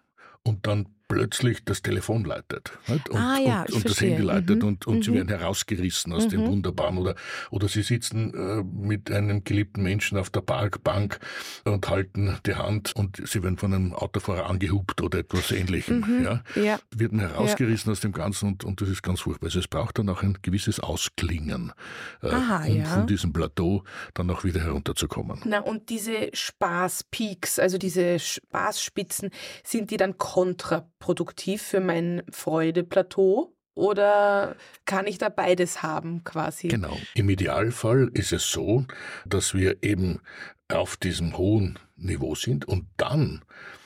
und 0.43 0.67
dann 0.67 0.96
plötzlich 1.07 1.63
das 1.63 1.81
Telefon 1.81 2.25
leitet 2.25 2.71
nicht? 2.87 3.09
und, 3.09 3.17
ah, 3.17 3.37
ja, 3.37 3.61
und, 3.61 3.73
und 3.73 3.89
das 3.89 4.01
Handy 4.01 4.21
leitet 4.21 4.61
mhm. 4.61 4.67
und, 4.67 4.87
und 4.87 4.97
mhm. 4.97 5.03
sie 5.03 5.13
werden 5.13 5.29
herausgerissen 5.29 6.13
aus 6.13 6.25
mhm. 6.25 6.29
dem 6.29 6.47
Wunderbaren 6.47 6.97
oder, 6.97 7.15
oder 7.49 7.67
sie 7.67 7.81
sitzen 7.81 8.33
äh, 8.33 8.63
mit 8.63 9.11
einem 9.11 9.43
geliebten 9.43 9.83
Menschen 9.83 10.17
auf 10.17 10.29
der 10.29 10.41
Parkbank 10.41 11.19
und 11.63 11.87
halten 11.89 12.37
die 12.45 12.55
Hand 12.55 12.95
und 12.95 13.21
sie 13.25 13.43
werden 13.43 13.57
von 13.57 13.73
einem 13.73 13.93
Autofahrer 13.93 14.47
angehupt 14.47 15.01
oder 15.01 15.19
etwas 15.19 15.51
ähnlichem. 15.51 15.99
Mhm. 16.01 16.23
Ja? 16.23 16.43
ja? 16.55 16.79
Werden 16.95 17.19
herausgerissen 17.19 17.89
ja. 17.89 17.91
aus 17.93 17.99
dem 18.01 18.11
Ganzen 18.11 18.49
und, 18.49 18.63
und 18.63 18.81
das 18.81 18.89
ist 18.89 19.03
ganz 19.03 19.21
furchtbar. 19.21 19.47
Also 19.47 19.59
es 19.59 19.67
braucht 19.67 19.99
dann 19.99 20.09
auch 20.09 20.23
ein 20.23 20.37
gewisses 20.41 20.79
Ausklingen, 20.79 21.73
äh, 22.21 22.29
Aha, 22.29 22.65
um 22.65 22.77
ja. 22.77 22.85
von 22.85 23.07
diesem 23.07 23.33
Plateau 23.33 23.83
dann 24.13 24.29
auch 24.29 24.43
wieder 24.43 24.61
herunterzukommen. 24.61 25.41
Na 25.45 25.59
und 25.59 25.89
diese 25.89 26.29
Spaßpeaks, 26.33 27.59
also 27.59 27.77
diese 27.77 28.19
Spaßspitzen, 28.19 29.29
sind 29.63 29.91
die 29.91 29.97
dann 29.97 30.17
kontra 30.17 30.87
produktiv 30.99 31.61
für 31.61 31.79
mein 31.79 32.23
Freudeplateau? 32.31 33.53
oder 33.77 34.55
kann 34.85 35.05
ich 35.05 35.19
da 35.19 35.29
beides 35.29 35.83
haben 35.83 36.23
quasi? 36.23 36.67
Genau. 36.67 36.97
Im 37.13 37.29
Idealfall 37.29 38.09
ist 38.13 38.33
es 38.33 38.49
so, 38.49 38.85
dass 39.25 39.53
wir 39.53 39.83
eben 39.83 40.19
auf 40.67 40.97
diesem 40.97 41.37
hohen 41.37 41.77
Niveau 41.95 42.35
sind 42.35 42.67
und 42.67 42.87
dann 42.97 43.43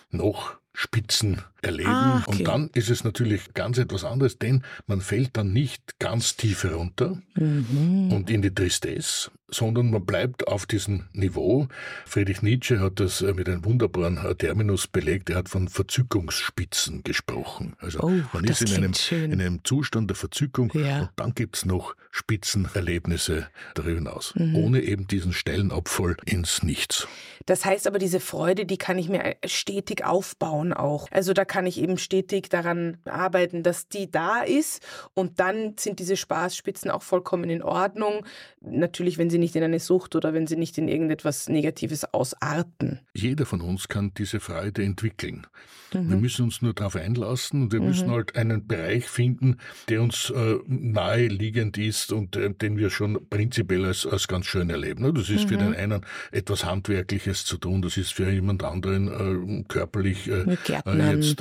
noch 0.10 0.58
Spitzen 0.74 1.44
erleben. 1.62 1.90
Ah, 1.90 2.24
okay. 2.26 2.40
Und 2.40 2.48
dann 2.48 2.70
ist 2.74 2.90
es 2.90 3.04
natürlich 3.04 3.54
ganz 3.54 3.78
etwas 3.78 4.04
anderes, 4.04 4.38
denn 4.38 4.64
man 4.88 5.02
fällt 5.02 5.38
dann 5.38 5.54
nicht 5.54 6.00
ganz 6.00 6.36
tief 6.36 6.64
herunter 6.64 7.22
mhm. 7.36 8.12
und 8.12 8.30
in 8.30 8.42
die 8.42 8.54
Tristesse, 8.54 9.32
sondern 9.50 9.92
man 9.92 10.06
bleibt 10.06 10.48
auf 10.48 10.66
diesem 10.66 11.06
Niveau. 11.14 11.68
Friedrich 12.06 12.42
Nietzsche 12.42 12.80
hat 12.80 13.00
das 13.00 13.22
äh, 13.22 13.34
mit 13.34 13.48
einem 13.48 13.64
wunderbaren 13.66 14.18
äh, 14.18 14.36
Terminus 14.36 14.88
belegt. 14.88 15.30
Er 15.30 15.38
hat 15.38 15.50
von 15.50 15.68
Verzückungsspitzen 15.68 17.04
gesprochen. 17.04 17.76
Also 17.80 18.00
oh, 18.02 18.12
man 18.34 18.44
ist 18.46 18.62
in 18.62 18.76
einem, 18.76 18.94
in 19.12 19.42
einem, 19.42 19.64
Zustand 19.64 20.10
der 20.10 20.16
Verzückung 20.16 20.72
ja. 20.74 21.02
und 21.02 21.10
dann 21.18 21.36
gibt 21.36 21.58
es 21.58 21.66
noch 21.66 21.96
Spitzenerlebnisse 22.12 23.48
darüber 23.76 23.96
hinaus, 23.96 24.34
mhm. 24.36 24.56
ohne 24.56 24.82
eben 24.82 25.08
diesen 25.08 25.34
steilen 25.34 25.72
Abfall 25.72 26.18
ins 26.26 26.64
Nichts. 26.64 27.08
Das 27.46 27.66
heißt 27.66 27.88
aber, 27.88 28.00
diese 28.00 28.20
Freude, 28.20 28.66
die 28.66 28.78
kann 28.78 28.98
ich 28.98 29.10
mir 29.10 29.36
stetig 29.46 30.06
aufbauen 30.06 30.74
auch. 30.74 31.08
Also 31.12 31.34
da 31.34 31.46
kann 31.52 31.66
ich 31.66 31.82
eben 31.82 31.98
stetig 31.98 32.48
daran 32.48 32.96
arbeiten, 33.04 33.62
dass 33.62 33.90
die 33.90 34.10
da 34.10 34.40
ist 34.40 34.82
und 35.14 35.42
dann 35.42 35.74
sind 35.78 36.00
diese 36.00 36.16
Spaßspitzen 36.16 36.90
auch 36.90 37.04
vollkommen 37.04 37.50
in 37.50 37.62
Ordnung. 37.62 38.26
Natürlich, 38.62 39.18
wenn 39.18 39.30
sie 39.30 39.38
nicht 39.38 39.58
in 39.58 39.64
eine 39.64 39.82
Sucht 39.82 40.16
oder 40.16 40.34
wenn 40.34 40.48
sie 40.48 40.56
nicht 40.56 40.78
in 40.78 40.88
irgendetwas 40.88 41.50
Negatives 41.50 42.06
ausarten. 42.14 43.02
Jeder 43.14 43.46
von 43.46 43.60
uns 43.60 43.90
kann 43.90 44.14
diese 44.18 44.40
Freude 44.40 44.82
entwickeln. 44.82 45.46
Mhm. 45.94 46.10
Wir 46.10 46.18
müssen 46.18 46.44
uns 46.46 46.62
nur 46.62 46.74
darauf 46.74 46.96
einlassen 46.96 47.64
und 47.64 47.74
wir 47.74 47.82
mhm. 47.82 47.88
müssen 47.88 48.12
halt 48.12 48.38
einen 48.38 48.66
Bereich 48.66 49.10
finden, 49.10 49.58
der 49.90 50.02
uns 50.02 50.30
äh, 50.30 50.56
naheliegend 50.68 51.78
ist 51.78 52.14
und 52.14 52.38
äh, 52.38 52.50
den 52.54 52.78
wir 52.78 52.90
schon 52.90 53.28
prinzipiell 53.30 53.84
als, 53.84 54.06
als 54.06 54.30
ganz 54.30 54.46
schön 54.46 54.70
erleben. 54.70 55.14
Das 55.14 55.30
ist 55.30 55.44
mhm. 55.44 55.50
für 55.50 55.58
den 55.58 55.76
einen 55.76 56.06
etwas 56.32 56.64
Handwerkliches 56.64 57.44
zu 57.44 57.58
tun, 57.58 57.82
das 57.82 57.98
ist 57.98 58.14
für 58.14 58.30
jemand 58.32 58.64
anderen 58.64 59.60
äh, 59.60 59.64
körperlich 59.68 60.30
äh, 60.30 60.46
äh, 60.74 60.82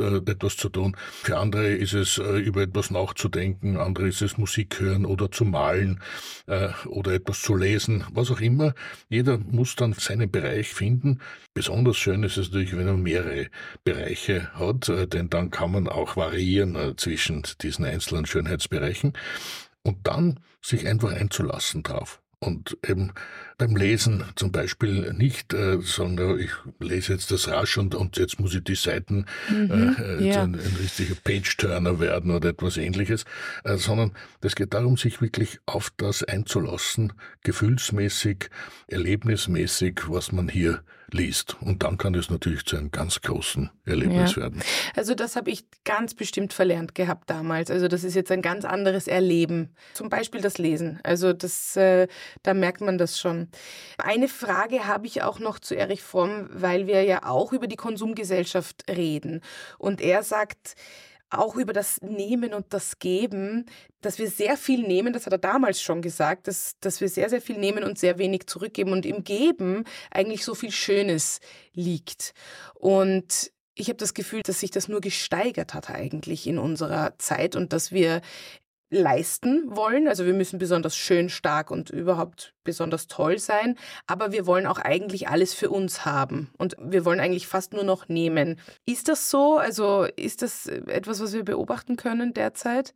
äh, 0.00 0.30
etwas 0.30 0.56
zu 0.56 0.68
tun. 0.68 0.96
Für 1.22 1.38
andere 1.38 1.68
ist 1.68 1.92
es 1.92 2.18
über 2.18 2.62
etwas 2.62 2.90
nachzudenken, 2.90 3.76
andere 3.76 4.08
ist 4.08 4.22
es 4.22 4.38
Musik 4.38 4.80
hören 4.80 5.04
oder 5.04 5.30
zu 5.30 5.44
malen 5.44 6.00
oder 6.86 7.12
etwas 7.12 7.42
zu 7.42 7.54
lesen, 7.54 8.04
was 8.12 8.30
auch 8.30 8.40
immer. 8.40 8.74
Jeder 9.08 9.38
muss 9.38 9.76
dann 9.76 9.92
seinen 9.92 10.30
Bereich 10.30 10.68
finden. 10.68 11.20
Besonders 11.54 11.96
schön 11.96 12.22
ist 12.22 12.36
es 12.36 12.48
natürlich, 12.48 12.76
wenn 12.76 12.86
man 12.86 13.02
mehrere 13.02 13.48
Bereiche 13.84 14.52
hat, 14.54 14.88
äh, 14.88 15.06
denn 15.06 15.30
dann 15.30 15.50
kann 15.50 15.72
man 15.72 15.88
auch 15.88 16.16
variieren 16.16 16.76
äh, 16.76 16.96
zwischen 16.96 17.42
diesen 17.60 17.84
einzelnen 17.84 18.26
Schönheitsbereichen 18.26 19.12
und 19.82 20.06
dann 20.06 20.40
sich 20.62 20.86
einfach 20.86 21.12
einzulassen 21.12 21.82
drauf. 21.82 22.20
Und 22.42 22.78
eben 22.88 23.12
beim 23.58 23.76
Lesen 23.76 24.24
zum 24.34 24.50
Beispiel 24.50 25.12
nicht 25.12 25.52
äh, 25.52 25.78
sagen, 25.82 26.38
ich 26.38 26.50
lese 26.78 27.12
jetzt 27.12 27.30
das 27.30 27.48
rasch 27.48 27.76
und, 27.76 27.94
und 27.94 28.16
jetzt 28.16 28.40
muss 28.40 28.54
ich 28.54 28.64
die 28.64 28.76
Seiten 28.76 29.26
mhm, 29.50 29.96
äh, 29.98 30.26
ja. 30.26 30.44
ein, 30.44 30.54
ein, 30.54 30.76
richtiger 30.80 31.16
Page-Turner 31.16 32.00
werden 32.00 32.30
oder 32.30 32.48
etwas 32.48 32.78
ähnliches, 32.78 33.26
äh, 33.64 33.76
sondern 33.76 34.12
es 34.40 34.54
geht 34.56 34.72
darum, 34.72 34.96
sich 34.96 35.20
wirklich 35.20 35.58
auf 35.66 35.92
das 35.98 36.24
einzulassen, 36.24 37.12
gefühlsmäßig, 37.42 38.48
erlebnismäßig, 38.86 40.00
was 40.08 40.32
man 40.32 40.48
hier 40.48 40.82
liest. 41.14 41.56
Und 41.60 41.82
dann 41.82 41.98
kann 41.98 42.14
es 42.14 42.30
natürlich 42.30 42.64
zu 42.64 42.76
einem 42.76 42.90
ganz 42.90 43.20
großen 43.20 43.70
Erlebnis 43.84 44.36
ja. 44.36 44.42
werden. 44.42 44.62
Also 44.96 45.14
das 45.14 45.36
habe 45.36 45.50
ich 45.50 45.64
ganz 45.84 46.14
bestimmt 46.14 46.52
verlernt 46.52 46.94
gehabt 46.94 47.28
damals. 47.30 47.70
Also 47.70 47.88
das 47.88 48.04
ist 48.04 48.14
jetzt 48.14 48.30
ein 48.30 48.42
ganz 48.42 48.64
anderes 48.64 49.06
Erleben. 49.06 49.74
Zum 49.94 50.08
Beispiel 50.08 50.40
das 50.40 50.58
Lesen. 50.58 51.00
Also 51.02 51.32
das, 51.32 51.76
äh, 51.76 52.08
da 52.42 52.54
merkt 52.54 52.80
man 52.80 52.98
das 52.98 53.18
schon. 53.18 53.48
Eine 53.98 54.28
Frage 54.28 54.86
habe 54.86 55.06
ich 55.06 55.22
auch 55.22 55.38
noch 55.38 55.58
zu 55.58 55.74
Erich 55.74 56.02
Fromm, 56.02 56.48
weil 56.52 56.86
wir 56.86 57.02
ja 57.02 57.24
auch 57.24 57.52
über 57.52 57.66
die 57.66 57.76
Konsumgesellschaft 57.76 58.84
reden. 58.88 59.40
Und 59.78 60.00
er 60.00 60.22
sagt, 60.22 60.76
auch 61.30 61.56
über 61.56 61.72
das 61.72 62.00
Nehmen 62.02 62.52
und 62.54 62.66
das 62.70 62.98
Geben, 62.98 63.66
dass 64.00 64.18
wir 64.18 64.28
sehr 64.28 64.56
viel 64.56 64.86
nehmen, 64.86 65.12
das 65.12 65.26
hat 65.26 65.32
er 65.32 65.38
damals 65.38 65.80
schon 65.80 66.02
gesagt, 66.02 66.48
dass, 66.48 66.76
dass 66.80 67.00
wir 67.00 67.08
sehr, 67.08 67.30
sehr 67.30 67.40
viel 67.40 67.58
nehmen 67.58 67.84
und 67.84 67.98
sehr 67.98 68.18
wenig 68.18 68.46
zurückgeben 68.46 68.92
und 68.92 69.06
im 69.06 69.24
Geben 69.24 69.84
eigentlich 70.10 70.44
so 70.44 70.54
viel 70.54 70.72
Schönes 70.72 71.40
liegt. 71.72 72.34
Und 72.74 73.52
ich 73.74 73.88
habe 73.88 73.96
das 73.96 74.14
Gefühl, 74.14 74.42
dass 74.42 74.60
sich 74.60 74.70
das 74.70 74.88
nur 74.88 75.00
gesteigert 75.00 75.74
hat 75.74 75.90
eigentlich 75.90 76.46
in 76.46 76.58
unserer 76.58 77.18
Zeit 77.18 77.56
und 77.56 77.72
dass 77.72 77.92
wir 77.92 78.20
leisten 78.90 79.64
wollen. 79.74 80.08
Also 80.08 80.26
wir 80.26 80.34
müssen 80.34 80.58
besonders 80.58 80.96
schön, 80.96 81.28
stark 81.28 81.70
und 81.70 81.90
überhaupt 81.90 82.54
besonders 82.64 83.06
toll 83.06 83.38
sein. 83.38 83.76
Aber 84.06 84.32
wir 84.32 84.46
wollen 84.46 84.66
auch 84.66 84.78
eigentlich 84.78 85.28
alles 85.28 85.54
für 85.54 85.70
uns 85.70 86.04
haben. 86.04 86.50
Und 86.58 86.76
wir 86.80 87.04
wollen 87.04 87.20
eigentlich 87.20 87.46
fast 87.46 87.72
nur 87.72 87.84
noch 87.84 88.08
nehmen. 88.08 88.58
Ist 88.86 89.08
das 89.08 89.30
so? 89.30 89.58
Also 89.58 90.06
ist 90.16 90.42
das 90.42 90.66
etwas, 90.66 91.20
was 91.20 91.32
wir 91.32 91.44
beobachten 91.44 91.96
können 91.96 92.34
derzeit? 92.34 92.94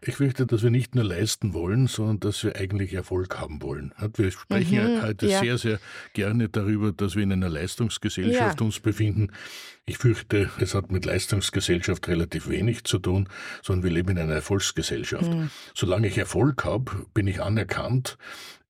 Ich 0.00 0.16
fürchte, 0.16 0.46
dass 0.46 0.62
wir 0.62 0.70
nicht 0.70 0.94
nur 0.94 1.04
leisten 1.04 1.54
wollen, 1.54 1.86
sondern 1.86 2.20
dass 2.20 2.44
wir 2.44 2.56
eigentlich 2.56 2.94
Erfolg 2.94 3.38
haben 3.38 3.62
wollen. 3.62 3.92
Wir 4.16 4.30
sprechen 4.30 4.96
mhm, 4.96 5.02
heute 5.02 5.26
ja. 5.26 5.40
sehr, 5.40 5.58
sehr 5.58 5.80
gerne 6.12 6.48
darüber, 6.48 6.92
dass 6.92 7.16
wir 7.16 7.22
in 7.22 7.32
einer 7.32 7.48
Leistungsgesellschaft 7.48 8.60
ja. 8.60 8.64
uns 8.64 8.80
befinden. 8.80 9.32
Ich 9.86 9.96
fürchte, 9.96 10.50
es 10.60 10.74
hat 10.74 10.92
mit 10.92 11.06
Leistungsgesellschaft 11.06 12.08
relativ 12.08 12.48
wenig 12.48 12.84
zu 12.84 12.98
tun, 12.98 13.28
sondern 13.62 13.84
wir 13.84 13.90
leben 13.90 14.10
in 14.10 14.18
einer 14.18 14.34
Erfolgsgesellschaft. 14.34 15.32
Mhm. 15.32 15.50
Solange 15.74 16.08
ich 16.08 16.18
Erfolg 16.18 16.64
habe, 16.66 17.06
bin 17.14 17.26
ich 17.26 17.40
anerkannt, 17.40 18.18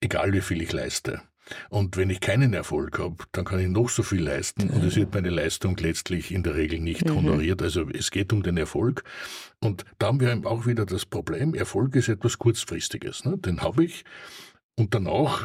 egal 0.00 0.32
wie 0.32 0.40
viel 0.40 0.62
ich 0.62 0.72
leiste. 0.72 1.22
Und 1.70 1.96
wenn 1.96 2.10
ich 2.10 2.20
keinen 2.20 2.52
Erfolg 2.52 2.98
habe, 2.98 3.16
dann 3.32 3.44
kann 3.44 3.60
ich 3.60 3.68
noch 3.68 3.88
so 3.88 4.02
viel 4.02 4.22
leisten 4.22 4.68
und 4.68 4.84
es 4.84 4.96
wird 4.96 5.14
meine 5.14 5.30
Leistung 5.30 5.76
letztlich 5.78 6.30
in 6.30 6.42
der 6.42 6.56
Regel 6.56 6.80
nicht 6.80 7.08
mhm. 7.08 7.16
honoriert. 7.16 7.62
Also 7.62 7.88
es 7.88 8.10
geht 8.10 8.32
um 8.32 8.42
den 8.42 8.56
Erfolg. 8.56 9.02
Und 9.60 9.84
da 9.98 10.08
haben 10.08 10.20
wir 10.20 10.40
auch 10.44 10.66
wieder 10.66 10.84
das 10.86 11.06
Problem, 11.06 11.54
Erfolg 11.54 11.96
ist 11.96 12.08
etwas 12.08 12.38
Kurzfristiges. 12.38 13.24
Ne? 13.24 13.38
Den 13.38 13.62
habe 13.62 13.84
ich 13.84 14.04
und 14.78 14.94
danach 14.94 15.44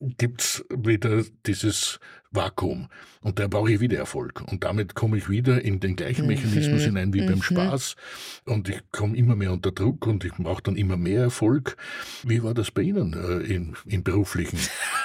gibt's 0.00 0.62
wieder 0.68 1.24
dieses 1.46 1.98
Vakuum. 2.30 2.88
Und 3.22 3.38
da 3.38 3.48
brauche 3.48 3.72
ich 3.72 3.80
wieder 3.80 3.96
Erfolg. 3.96 4.42
Und 4.46 4.62
damit 4.64 4.94
komme 4.94 5.16
ich 5.16 5.30
wieder 5.30 5.62
in 5.62 5.80
den 5.80 5.96
gleichen 5.96 6.22
mhm. 6.22 6.28
Mechanismus 6.28 6.82
mhm. 6.82 6.84
hinein 6.84 7.14
wie 7.14 7.22
mhm. 7.22 7.26
beim 7.26 7.42
Spaß. 7.42 7.96
Und 8.44 8.68
ich 8.68 8.82
komme 8.92 9.16
immer 9.16 9.34
mehr 9.34 9.52
unter 9.52 9.72
Druck 9.72 10.06
und 10.06 10.24
ich 10.24 10.32
brauche 10.34 10.62
dann 10.62 10.76
immer 10.76 10.98
mehr 10.98 11.22
Erfolg. 11.22 11.78
Wie 12.22 12.42
war 12.42 12.52
das 12.52 12.70
bei 12.70 12.82
Ihnen 12.82 13.14
äh, 13.14 13.54
im, 13.54 13.74
im, 13.86 14.04
beruflichen, 14.04 14.58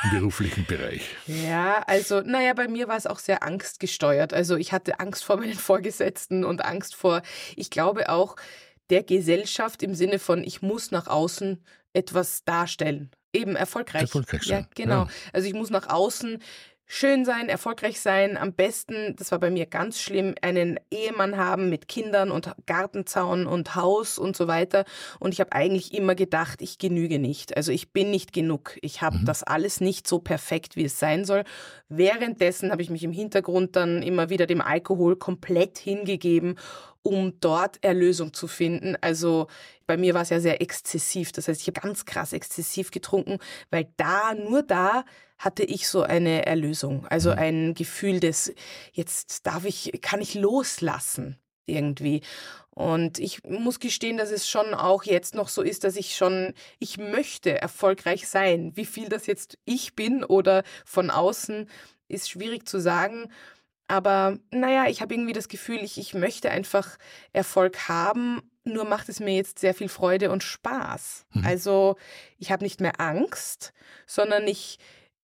im 0.03 0.19
beruflichen 0.19 0.65
Bereich? 0.65 1.15
Ja, 1.25 1.83
also, 1.87 2.19
naja, 2.19 2.53
bei 2.53 2.67
mir 2.67 2.89
war 2.89 2.97
es 2.97 3.07
auch 3.07 3.19
sehr 3.19 3.43
angstgesteuert. 3.43 4.33
Also 4.33 4.57
ich 4.57 4.73
hatte 4.73 4.99
Angst 4.99 5.23
vor 5.23 5.37
meinen 5.37 5.53
Vorgesetzten 5.53 6.43
und 6.43 6.65
Angst 6.65 6.95
vor, 6.95 7.21
ich 7.55 7.69
glaube 7.69 8.09
auch, 8.09 8.35
der 8.89 9.03
Gesellschaft 9.03 9.83
im 9.83 9.95
Sinne 9.95 10.19
von, 10.19 10.43
ich 10.43 10.61
muss 10.61 10.91
nach 10.91 11.07
außen 11.07 11.63
etwas 11.93 12.43
darstellen. 12.43 13.09
Eben 13.33 13.55
erfolgreich. 13.55 14.03
Erfolgreich 14.03 14.43
sein. 14.43 14.61
Ja, 14.61 14.67
genau. 14.75 15.03
Ja. 15.03 15.07
Also 15.33 15.47
ich 15.47 15.53
muss 15.53 15.69
nach 15.69 15.87
außen 15.87 16.39
schön 16.93 17.23
sein, 17.23 17.47
erfolgreich 17.47 18.01
sein, 18.01 18.35
am 18.35 18.51
besten, 18.51 19.15
das 19.15 19.31
war 19.31 19.39
bei 19.39 19.49
mir 19.49 19.65
ganz 19.65 20.01
schlimm, 20.01 20.35
einen 20.41 20.77
Ehemann 20.91 21.37
haben 21.37 21.69
mit 21.69 21.87
Kindern 21.87 22.31
und 22.31 22.51
Gartenzaun 22.65 23.47
und 23.47 23.75
Haus 23.75 24.17
und 24.17 24.35
so 24.35 24.49
weiter. 24.49 24.83
Und 25.17 25.33
ich 25.33 25.39
habe 25.39 25.53
eigentlich 25.53 25.93
immer 25.93 26.15
gedacht, 26.15 26.61
ich 26.61 26.79
genüge 26.79 27.17
nicht. 27.17 27.55
Also 27.55 27.71
ich 27.71 27.93
bin 27.93 28.11
nicht 28.11 28.33
genug. 28.33 28.77
Ich 28.81 29.01
habe 29.01 29.19
mhm. 29.19 29.25
das 29.25 29.41
alles 29.41 29.79
nicht 29.79 30.05
so 30.05 30.19
perfekt, 30.19 30.75
wie 30.75 30.83
es 30.83 30.99
sein 30.99 31.23
soll. 31.23 31.45
Währenddessen 31.87 32.71
habe 32.71 32.81
ich 32.81 32.89
mich 32.89 33.05
im 33.05 33.13
Hintergrund 33.13 33.77
dann 33.77 34.03
immer 34.03 34.29
wieder 34.29 34.45
dem 34.45 34.59
Alkohol 34.59 35.15
komplett 35.15 35.77
hingegeben 35.77 36.57
um 37.03 37.39
dort 37.39 37.83
Erlösung 37.83 38.33
zu 38.33 38.47
finden. 38.47 38.95
Also 39.01 39.47
bei 39.87 39.97
mir 39.97 40.13
war 40.13 40.21
es 40.21 40.29
ja 40.29 40.39
sehr 40.39 40.61
exzessiv. 40.61 41.31
Das 41.31 41.47
heißt, 41.47 41.61
ich 41.61 41.67
habe 41.67 41.81
ganz 41.81 42.05
krass 42.05 42.33
exzessiv 42.33 42.91
getrunken, 42.91 43.39
weil 43.69 43.87
da, 43.97 44.33
nur 44.33 44.63
da 44.63 45.03
hatte 45.37 45.63
ich 45.63 45.87
so 45.87 46.03
eine 46.03 46.45
Erlösung. 46.45 47.07
Also 47.07 47.31
mhm. 47.31 47.37
ein 47.37 47.73
Gefühl 47.73 48.19
des, 48.19 48.53
jetzt 48.93 49.45
darf 49.47 49.65
ich, 49.65 49.91
kann 50.01 50.21
ich 50.21 50.35
loslassen 50.35 51.37
irgendwie. 51.65 52.21
Und 52.69 53.19
ich 53.19 53.43
muss 53.43 53.79
gestehen, 53.79 54.17
dass 54.17 54.31
es 54.31 54.47
schon 54.47 54.73
auch 54.73 55.03
jetzt 55.03 55.35
noch 55.35 55.49
so 55.49 55.61
ist, 55.61 55.83
dass 55.83 55.95
ich 55.95 56.15
schon, 56.15 56.53
ich 56.79 56.97
möchte 56.97 57.59
erfolgreich 57.59 58.27
sein. 58.27 58.71
Wie 58.75 58.85
viel 58.85 59.09
das 59.09 59.27
jetzt 59.27 59.57
ich 59.65 59.95
bin 59.95 60.23
oder 60.23 60.63
von 60.85 61.09
außen, 61.09 61.69
ist 62.07 62.29
schwierig 62.29 62.67
zu 62.67 62.79
sagen. 62.79 63.29
Aber 63.91 64.37
naja, 64.51 64.85
ich 64.87 65.01
habe 65.01 65.13
irgendwie 65.13 65.33
das 65.33 65.49
Gefühl, 65.49 65.79
ich, 65.83 65.97
ich 65.97 66.13
möchte 66.13 66.49
einfach 66.49 66.97
Erfolg 67.33 67.89
haben, 67.89 68.41
nur 68.63 68.85
macht 68.85 69.09
es 69.09 69.19
mir 69.19 69.35
jetzt 69.35 69.59
sehr 69.59 69.73
viel 69.73 69.89
Freude 69.89 70.31
und 70.31 70.43
Spaß. 70.43 71.25
Mhm. 71.33 71.45
Also 71.45 71.97
ich 72.37 72.53
habe 72.53 72.63
nicht 72.63 72.79
mehr 72.79 73.01
Angst, 73.01 73.73
sondern 74.05 74.47
ich, 74.47 74.79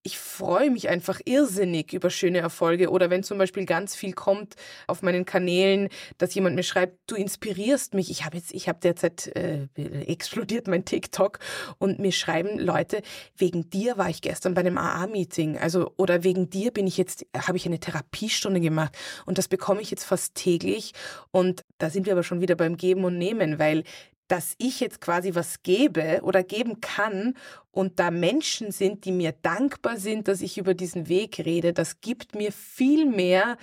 ich 0.07 0.17
freue 0.17 0.71
mich 0.71 0.87
einfach 0.87 1.19
irrsinnig 1.25 1.91
über 1.91 2.09
schöne 2.09 2.37
Erfolge 2.37 2.89
oder 2.91 3.09
wenn 3.09 3.23
zum 3.23 3.37
Beispiel 3.37 3.65
ganz 3.65 3.93
viel 3.93 4.13
kommt 4.13 4.55
auf 4.87 5.01
meinen 5.01 5.25
Kanälen, 5.25 5.89
dass 6.17 6.33
jemand 6.33 6.55
mir 6.55 6.63
schreibt, 6.63 6.97
du 7.07 7.15
inspirierst 7.15 7.93
mich. 7.93 8.09
Ich 8.09 8.23
habe 8.23 8.37
jetzt, 8.37 8.53
ich 8.53 8.69
habe 8.69 8.79
derzeit 8.81 9.27
äh, 9.35 9.67
explodiert 10.05 10.67
mein 10.67 10.85
TikTok 10.85 11.39
und 11.77 11.99
mir 11.99 12.13
schreiben 12.13 12.57
Leute, 12.57 13.01
wegen 13.35 13.69
dir 13.69 13.97
war 13.97 14.09
ich 14.09 14.21
gestern 14.21 14.53
bei 14.53 14.61
einem 14.61 14.77
AA-Meeting, 14.77 15.57
also 15.57 15.91
oder 15.97 16.23
wegen 16.23 16.49
dir 16.49 16.71
bin 16.71 16.87
ich 16.87 16.95
jetzt, 16.95 17.25
habe 17.37 17.57
ich 17.57 17.65
eine 17.65 17.81
Therapiestunde 17.81 18.61
gemacht 18.61 18.97
und 19.25 19.37
das 19.37 19.49
bekomme 19.49 19.81
ich 19.81 19.91
jetzt 19.91 20.05
fast 20.05 20.35
täglich 20.35 20.93
und 21.31 21.65
da 21.79 21.89
sind 21.89 22.05
wir 22.05 22.13
aber 22.13 22.23
schon 22.23 22.39
wieder 22.39 22.55
beim 22.55 22.77
Geben 22.77 23.03
und 23.03 23.17
Nehmen, 23.17 23.59
weil 23.59 23.83
dass 24.27 24.55
ich 24.57 24.79
jetzt 24.79 25.01
quasi 25.01 25.35
was 25.35 25.63
gebe 25.63 26.21
oder 26.23 26.43
geben 26.43 26.81
kann 26.81 27.35
und 27.71 27.99
da 27.99 28.11
Menschen 28.11 28.71
sind, 28.71 29.05
die 29.05 29.11
mir 29.11 29.33
dankbar 29.41 29.97
sind, 29.97 30.27
dass 30.27 30.41
ich 30.41 30.57
über 30.57 30.73
diesen 30.73 31.07
Weg 31.07 31.39
rede, 31.39 31.73
das 31.73 32.01
gibt 32.01 32.35
mir 32.35 32.51
viel 32.51 33.05
mehr, 33.05 33.57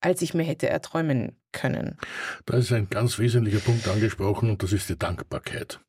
als 0.00 0.22
ich 0.22 0.34
mir 0.34 0.44
hätte 0.44 0.68
erträumen 0.68 1.36
können. 1.52 1.96
Da 2.46 2.56
ist 2.56 2.72
ein 2.72 2.88
ganz 2.88 3.18
wesentlicher 3.18 3.60
Punkt 3.60 3.88
angesprochen 3.88 4.50
und 4.50 4.62
das 4.62 4.72
ist 4.72 4.88
die 4.88 4.98
Dankbarkeit. 4.98 5.80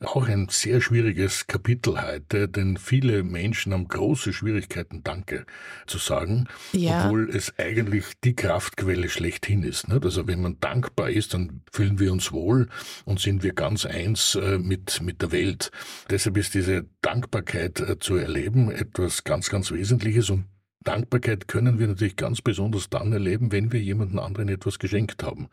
Auch 0.00 0.26
ein 0.26 0.48
sehr 0.50 0.80
schwieriges 0.80 1.46
Kapitel 1.46 2.00
heute, 2.00 2.48
denn 2.48 2.76
viele 2.76 3.22
Menschen 3.22 3.72
haben 3.72 3.88
große 3.88 4.32
Schwierigkeiten, 4.32 5.02
Danke 5.04 5.44
zu 5.86 5.98
sagen, 5.98 6.46
ja. 6.72 7.04
obwohl 7.04 7.28
es 7.30 7.52
eigentlich 7.58 8.04
die 8.24 8.34
Kraftquelle 8.34 9.08
schlechthin 9.08 9.62
ist. 9.62 9.90
Also 9.90 10.26
wenn 10.26 10.40
man 10.40 10.58
dankbar 10.60 11.10
ist, 11.10 11.34
dann 11.34 11.62
fühlen 11.70 11.98
wir 11.98 12.12
uns 12.12 12.32
wohl 12.32 12.68
und 13.04 13.20
sind 13.20 13.42
wir 13.42 13.52
ganz 13.52 13.84
eins 13.84 14.34
äh, 14.34 14.58
mit, 14.58 15.02
mit 15.02 15.20
der 15.22 15.32
Welt. 15.32 15.70
Deshalb 16.08 16.36
ist 16.36 16.54
diese 16.54 16.86
Dankbarkeit 17.02 17.80
äh, 17.80 17.98
zu 17.98 18.16
erleben 18.16 18.70
etwas 18.70 19.24
ganz, 19.24 19.50
ganz 19.50 19.70
Wesentliches 19.70 20.30
und 20.30 20.46
Dankbarkeit 20.82 21.46
können 21.46 21.78
wir 21.78 21.88
natürlich 21.88 22.16
ganz 22.16 22.40
besonders 22.40 22.88
dann 22.88 23.12
erleben, 23.12 23.52
wenn 23.52 23.70
wir 23.70 23.80
jemanden 23.80 24.18
anderen 24.18 24.48
etwas 24.48 24.78
geschenkt 24.78 25.22
haben. 25.22 25.48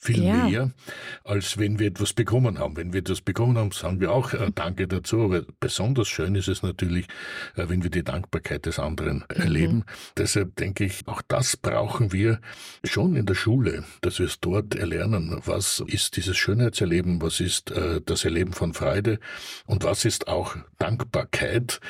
Viel 0.00 0.22
ja. 0.22 0.48
mehr, 0.48 0.70
als 1.24 1.58
wenn 1.58 1.80
wir 1.80 1.88
etwas 1.88 2.12
bekommen 2.12 2.60
haben. 2.60 2.76
Wenn 2.76 2.92
wir 2.92 3.00
etwas 3.00 3.20
bekommen 3.20 3.58
haben, 3.58 3.72
sagen 3.72 4.00
wir 4.00 4.12
auch 4.12 4.32
äh, 4.32 4.50
Danke 4.54 4.86
dazu. 4.86 5.24
Aber 5.24 5.42
besonders 5.58 6.06
schön 6.06 6.36
ist 6.36 6.46
es 6.46 6.62
natürlich, 6.62 7.06
äh, 7.56 7.68
wenn 7.68 7.82
wir 7.82 7.90
die 7.90 8.04
Dankbarkeit 8.04 8.66
des 8.66 8.78
anderen 8.78 9.24
mhm. 9.28 9.42
erleben. 9.42 9.84
Deshalb 10.16 10.54
denke 10.54 10.84
ich, 10.84 11.08
auch 11.08 11.20
das 11.26 11.56
brauchen 11.56 12.12
wir 12.12 12.40
schon 12.84 13.16
in 13.16 13.26
der 13.26 13.34
Schule, 13.34 13.84
dass 14.00 14.20
wir 14.20 14.26
es 14.26 14.38
dort 14.38 14.76
erlernen. 14.76 15.40
Was 15.44 15.82
ist 15.84 16.16
dieses 16.16 16.36
Schönheitserleben? 16.36 17.20
Was 17.20 17.40
ist 17.40 17.72
äh, 17.72 18.00
das 18.04 18.24
Erleben 18.24 18.52
von 18.52 18.74
Freude? 18.74 19.18
Und 19.66 19.82
was 19.82 20.04
ist 20.04 20.28
auch 20.28 20.56
Dankbarkeit? 20.78 21.80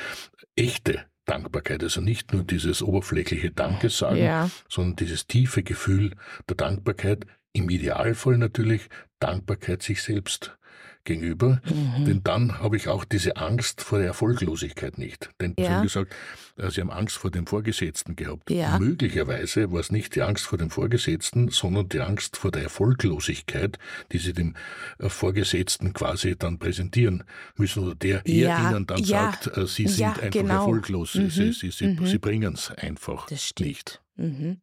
Echte 0.56 1.04
Dankbarkeit. 1.28 1.82
Also 1.82 2.00
nicht 2.00 2.32
nur 2.32 2.42
dieses 2.42 2.82
oberflächliche 2.82 3.50
Dankes 3.50 3.98
sagen, 3.98 4.16
ja. 4.16 4.50
sondern 4.68 4.96
dieses 4.96 5.26
tiefe 5.26 5.62
Gefühl 5.62 6.12
der 6.48 6.56
Dankbarkeit. 6.56 7.26
Im 7.58 7.70
Idealfall 7.70 8.38
natürlich 8.38 8.88
Dankbarkeit 9.18 9.82
sich 9.82 10.00
selbst 10.02 10.56
gegenüber, 11.02 11.60
mhm. 11.64 12.04
denn 12.04 12.20
dann 12.22 12.60
habe 12.60 12.76
ich 12.76 12.86
auch 12.86 13.04
diese 13.04 13.36
Angst 13.36 13.80
vor 13.80 13.98
der 13.98 14.08
Erfolglosigkeit 14.08 14.98
nicht. 14.98 15.30
Denn 15.40 15.54
ja. 15.58 15.64
Sie 15.64 15.70
haben 15.72 15.82
gesagt, 15.82 16.14
äh, 16.56 16.70
Sie 16.70 16.80
haben 16.80 16.90
Angst 16.90 17.16
vor 17.16 17.30
dem 17.30 17.46
Vorgesetzten 17.46 18.14
gehabt. 18.14 18.50
Ja. 18.50 18.78
Möglicherweise 18.78 19.72
war 19.72 19.80
es 19.80 19.90
nicht 19.90 20.14
die 20.14 20.22
Angst 20.22 20.44
vor 20.44 20.58
dem 20.58 20.70
Vorgesetzten, 20.70 21.48
sondern 21.48 21.88
die 21.88 22.00
Angst 22.00 22.36
vor 22.36 22.52
der 22.52 22.62
Erfolglosigkeit, 22.62 23.78
die 24.12 24.18
Sie 24.18 24.34
dem 24.34 24.54
äh, 24.98 25.08
Vorgesetzten 25.08 25.94
quasi 25.94 26.36
dann 26.38 26.58
präsentieren 26.58 27.24
müssen 27.56 27.84
oder 27.84 27.94
der 27.96 28.22
ja. 28.26 28.58
er 28.58 28.70
Ihnen 28.70 28.86
dann 28.86 29.02
sagt, 29.02 29.56
äh, 29.56 29.66
Sie 29.66 29.88
sind 29.88 30.06
einfach 30.06 30.30
genau. 30.30 30.60
erfolglos, 30.60 31.14
mhm. 31.14 31.30
Sie, 31.30 31.52
Sie, 31.52 31.70
Sie, 31.70 31.86
mhm. 31.88 32.06
Sie 32.06 32.18
bringen 32.18 32.54
es 32.54 32.70
einfach 32.70 33.28
nicht. 33.58 34.00
Mhm. 34.16 34.60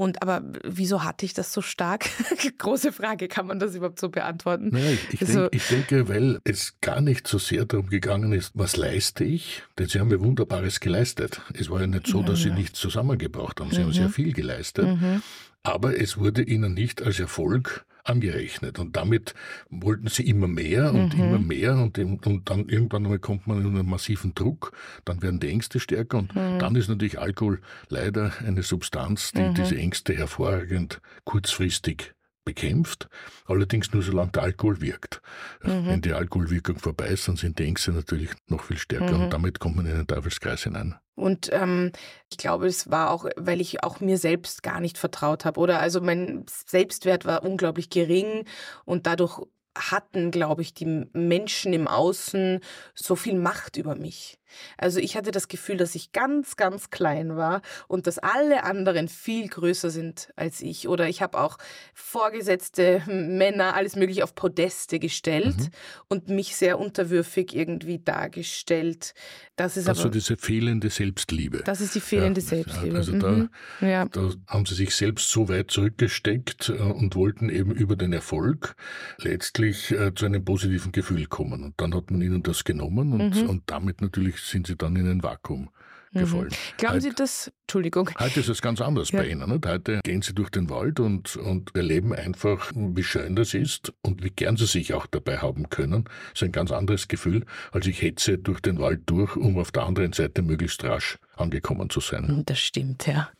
Und 0.00 0.22
aber 0.22 0.42
wieso 0.64 1.04
hatte 1.04 1.26
ich 1.26 1.34
das 1.34 1.52
so 1.52 1.60
stark? 1.60 2.06
Große 2.58 2.90
Frage, 2.90 3.28
kann 3.28 3.46
man 3.46 3.58
das 3.58 3.74
überhaupt 3.74 4.00
so 4.00 4.08
beantworten? 4.08 4.70
Naja, 4.72 4.92
ich, 4.92 5.12
ich, 5.12 5.20
also, 5.20 5.40
denk, 5.40 5.54
ich, 5.54 5.68
denke, 5.68 6.08
weil 6.08 6.40
es 6.44 6.80
gar 6.80 7.02
nicht 7.02 7.28
so 7.28 7.36
sehr 7.36 7.66
darum 7.66 7.90
gegangen 7.90 8.32
ist, 8.32 8.52
was 8.54 8.78
leiste 8.78 9.24
ich? 9.24 9.62
Denn 9.78 9.88
Sie 9.88 10.00
haben 10.00 10.10
ja 10.10 10.18
Wunderbares 10.18 10.80
geleistet. 10.80 11.42
Es 11.52 11.68
war 11.68 11.82
ja 11.82 11.86
nicht 11.86 12.06
so, 12.06 12.22
dass 12.22 12.38
Sie 12.38 12.50
nichts 12.50 12.80
zusammengebracht 12.80 13.60
haben. 13.60 13.72
Sie 13.72 13.80
mhm. 13.80 13.82
haben 13.82 13.92
sehr 13.92 14.08
viel 14.08 14.32
geleistet. 14.32 14.86
Mhm. 14.86 15.22
Aber 15.64 16.00
es 16.00 16.16
wurde 16.16 16.44
Ihnen 16.44 16.72
nicht 16.72 17.02
als 17.02 17.20
Erfolg 17.20 17.84
angerechnet. 18.04 18.78
Und 18.78 18.96
damit 18.96 19.34
wollten 19.68 20.08
sie 20.08 20.26
immer 20.26 20.48
mehr 20.48 20.92
und 20.92 21.16
mhm. 21.16 21.24
immer 21.24 21.38
mehr 21.38 21.74
und, 21.76 21.98
und, 21.98 22.50
dann 22.50 22.68
irgendwann 22.68 23.04
einmal 23.04 23.18
kommt 23.18 23.46
man 23.46 23.60
in 23.60 23.66
einen 23.66 23.88
massiven 23.88 24.34
Druck, 24.34 24.72
dann 25.04 25.22
werden 25.22 25.40
die 25.40 25.48
Ängste 25.48 25.80
stärker 25.80 26.18
und 26.18 26.34
mhm. 26.34 26.58
dann 26.58 26.76
ist 26.76 26.88
natürlich 26.88 27.18
Alkohol 27.18 27.60
leider 27.88 28.32
eine 28.46 28.62
Substanz, 28.62 29.32
die 29.32 29.42
mhm. 29.42 29.54
diese 29.54 29.76
Ängste 29.76 30.14
hervorragend 30.14 31.00
kurzfristig 31.24 32.14
bekämpft, 32.44 33.08
allerdings 33.46 33.92
nur 33.92 34.02
solange 34.02 34.32
der 34.32 34.42
Alkohol 34.42 34.80
wirkt. 34.80 35.20
Mhm. 35.62 35.86
Wenn 35.86 36.00
die 36.00 36.12
Alkoholwirkung 36.12 36.78
vorbei 36.78 37.08
ist, 37.08 37.28
dann 37.28 37.36
sind 37.36 37.58
die 37.58 37.64
Ängste 37.64 37.92
natürlich 37.92 38.30
noch 38.48 38.64
viel 38.64 38.78
stärker 38.78 39.16
mhm. 39.16 39.24
und 39.24 39.32
damit 39.32 39.60
kommt 39.60 39.76
man 39.76 39.86
in 39.86 39.96
den 39.96 40.06
Teufelskreis 40.06 40.64
hinein. 40.64 40.96
Und 41.14 41.50
ähm, 41.52 41.92
ich 42.30 42.38
glaube, 42.38 42.66
es 42.66 42.90
war 42.90 43.10
auch, 43.10 43.26
weil 43.36 43.60
ich 43.60 43.84
auch 43.84 44.00
mir 44.00 44.16
selbst 44.16 44.62
gar 44.62 44.80
nicht 44.80 44.96
vertraut 44.96 45.44
habe. 45.44 45.60
Oder 45.60 45.78
also 45.78 46.00
mein 46.00 46.46
Selbstwert 46.48 47.26
war 47.26 47.44
unglaublich 47.44 47.90
gering 47.90 48.46
und 48.86 49.06
dadurch 49.06 49.42
hatten, 49.76 50.30
glaube 50.30 50.62
ich, 50.62 50.74
die 50.74 51.06
Menschen 51.12 51.72
im 51.72 51.86
Außen 51.86 52.60
so 52.94 53.16
viel 53.16 53.38
Macht 53.38 53.76
über 53.76 53.94
mich. 53.94 54.39
Also 54.78 55.00
ich 55.00 55.16
hatte 55.16 55.30
das 55.30 55.48
Gefühl, 55.48 55.76
dass 55.76 55.94
ich 55.94 56.12
ganz, 56.12 56.56
ganz 56.56 56.90
klein 56.90 57.36
war 57.36 57.62
und 57.88 58.06
dass 58.06 58.18
alle 58.18 58.64
anderen 58.64 59.08
viel 59.08 59.48
größer 59.48 59.90
sind 59.90 60.32
als 60.36 60.60
ich. 60.60 60.88
Oder 60.88 61.08
ich 61.08 61.22
habe 61.22 61.38
auch 61.38 61.58
vorgesetzte 61.94 63.02
Männer, 63.06 63.74
alles 63.74 63.96
mögliche 63.96 64.24
auf 64.24 64.34
Podeste 64.34 64.98
gestellt 64.98 65.56
mhm. 65.58 65.70
und 66.08 66.28
mich 66.28 66.56
sehr 66.56 66.78
unterwürfig 66.78 67.54
irgendwie 67.54 67.98
dargestellt. 67.98 69.14
Das 69.56 69.76
ist 69.76 69.88
also 69.88 70.02
aber, 70.02 70.10
diese 70.10 70.36
fehlende 70.36 70.88
Selbstliebe. 70.88 71.62
Das 71.64 71.80
ist 71.80 71.94
die 71.94 72.00
fehlende 72.00 72.40
ja, 72.40 72.46
Selbstliebe. 72.46 72.96
Also 72.96 73.12
da, 73.18 73.30
mhm. 73.30 73.50
ja. 73.80 74.04
da 74.06 74.30
haben 74.46 74.64
sie 74.66 74.74
sich 74.74 74.94
selbst 74.94 75.30
so 75.30 75.48
weit 75.48 75.70
zurückgesteckt 75.70 76.70
äh, 76.70 76.80
und 76.80 77.14
wollten 77.14 77.50
eben 77.50 77.72
über 77.72 77.96
den 77.96 78.12
Erfolg 78.12 78.74
letztlich 79.18 79.60
letztlich 79.60 79.90
äh, 79.90 80.14
zu 80.14 80.26
einem 80.26 80.44
positiven 80.44 80.92
Gefühl 80.92 81.26
kommen. 81.26 81.64
Und 81.64 81.80
dann 81.80 81.94
hat 81.94 82.10
man 82.10 82.22
ihnen 82.22 82.42
das 82.42 82.64
genommen 82.64 83.12
und, 83.12 83.42
mhm. 83.42 83.48
und 83.48 83.62
damit 83.66 84.00
natürlich 84.00 84.39
sind 84.48 84.66
sie 84.66 84.76
dann 84.76 84.96
in 84.96 85.08
ein 85.08 85.22
Vakuum 85.22 85.70
mhm. 86.12 86.20
gefallen. 86.20 86.48
Mhm. 86.48 86.76
Glauben 86.76 86.94
heute, 86.94 87.02
Sie 87.02 87.14
das? 87.14 87.52
Entschuldigung. 87.62 88.10
Heute 88.18 88.40
ist 88.40 88.48
es 88.48 88.62
ganz 88.62 88.80
anders 88.80 89.10
ja. 89.10 89.20
bei 89.20 89.28
Ihnen. 89.28 89.48
Nicht? 89.48 89.66
Heute 89.66 90.00
gehen 90.02 90.22
Sie 90.22 90.34
durch 90.34 90.50
den 90.50 90.68
Wald 90.70 91.00
und, 91.00 91.36
und 91.36 91.74
erleben 91.76 92.12
einfach, 92.12 92.72
wie 92.74 93.04
schön 93.04 93.36
das 93.36 93.54
ist 93.54 93.92
und 94.02 94.22
wie 94.22 94.30
gern 94.30 94.56
Sie 94.56 94.66
sich 94.66 94.94
auch 94.94 95.06
dabei 95.06 95.38
haben 95.38 95.68
können. 95.68 96.04
Das 96.04 96.42
ist 96.42 96.42
ein 96.42 96.52
ganz 96.52 96.72
anderes 96.72 97.08
Gefühl, 97.08 97.44
als 97.72 97.86
ich 97.86 98.02
hetze 98.02 98.38
durch 98.38 98.60
den 98.60 98.78
Wald 98.78 99.02
durch, 99.06 99.36
um 99.36 99.58
auf 99.58 99.70
der 99.70 99.84
anderen 99.84 100.12
Seite 100.12 100.42
möglichst 100.42 100.84
rasch 100.84 101.18
angekommen 101.36 101.90
zu 101.90 102.00
sein. 102.00 102.42
Das 102.46 102.58
stimmt, 102.58 103.06
ja. 103.06 103.30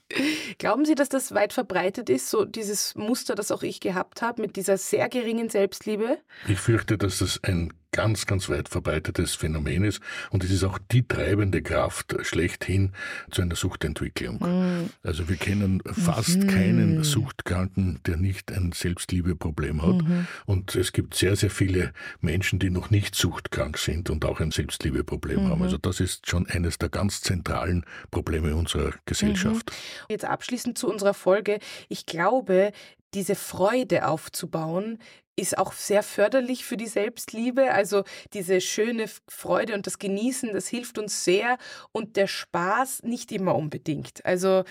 Glauben 0.58 0.84
Sie, 0.84 0.94
dass 0.94 1.08
das 1.08 1.32
weit 1.34 1.52
verbreitet 1.52 2.10
ist, 2.10 2.30
so 2.30 2.44
dieses 2.44 2.94
Muster, 2.94 3.34
das 3.34 3.50
auch 3.50 3.62
ich 3.62 3.80
gehabt 3.80 4.22
habe, 4.22 4.42
mit 4.42 4.56
dieser 4.56 4.76
sehr 4.76 5.08
geringen 5.08 5.48
Selbstliebe? 5.48 6.18
Ich 6.48 6.58
fürchte, 6.58 6.98
dass 6.98 7.18
das 7.18 7.42
ein 7.44 7.72
ganz, 7.92 8.26
ganz 8.26 8.48
weit 8.48 8.68
verbreitetes 8.68 9.34
Phänomen 9.34 9.84
ist 9.84 10.00
und 10.30 10.44
es 10.44 10.50
ist 10.50 10.64
auch 10.64 10.78
die 10.90 11.06
treibende 11.06 11.62
Kraft 11.62 12.14
schlechthin 12.22 12.92
zu 13.30 13.42
einer 13.42 13.56
Suchtentwicklung. 13.56 14.38
Mhm. 14.40 14.90
Also 15.02 15.28
wir 15.28 15.36
kennen 15.36 15.82
fast 15.84 16.38
mhm. 16.38 16.46
keinen 16.46 17.04
Suchtkranken, 17.04 18.00
der 18.06 18.16
nicht 18.16 18.52
ein 18.52 18.72
Selbstliebeproblem 18.72 19.82
hat 19.82 20.02
mhm. 20.02 20.26
und 20.46 20.74
es 20.74 20.92
gibt 20.92 21.14
sehr, 21.14 21.36
sehr 21.36 21.50
viele 21.50 21.92
Menschen, 22.20 22.58
die 22.58 22.70
noch 22.70 22.90
nicht 22.90 23.14
suchtkrank 23.14 23.78
sind 23.78 24.10
und 24.10 24.24
auch 24.24 24.40
ein 24.40 24.52
Selbstliebeproblem 24.52 25.48
haben. 25.48 25.58
Mhm. 25.58 25.64
Also 25.64 25.78
das 25.78 26.00
ist 26.00 26.28
schon 26.28 26.46
eines 26.48 26.78
der 26.78 26.90
ganz 26.90 27.22
zentralen 27.22 27.84
Probleme 28.10 28.54
unserer 28.54 28.92
Gesellschaft. 29.06 29.72
Jetzt 30.08 30.24
abschließend 30.24 30.78
zu 30.78 30.88
unserer 30.88 31.14
Folge. 31.14 31.58
Ich 31.88 32.06
glaube, 32.06 32.72
diese 33.14 33.34
Freude 33.34 34.06
aufzubauen, 34.06 34.98
ist 35.40 35.56
auch 35.56 35.72
sehr 35.72 36.02
förderlich 36.02 36.64
für 36.64 36.76
die 36.76 36.86
Selbstliebe. 36.86 37.72
Also 37.72 38.04
diese 38.34 38.60
schöne 38.60 39.06
Freude 39.28 39.74
und 39.74 39.86
das 39.86 39.98
Genießen, 39.98 40.52
das 40.52 40.68
hilft 40.68 40.98
uns 40.98 41.24
sehr. 41.24 41.56
Und 41.92 42.16
der 42.16 42.26
Spaß 42.26 43.02
nicht 43.04 43.32
immer 43.32 43.54
unbedingt. 43.54 44.24
Also 44.26 44.64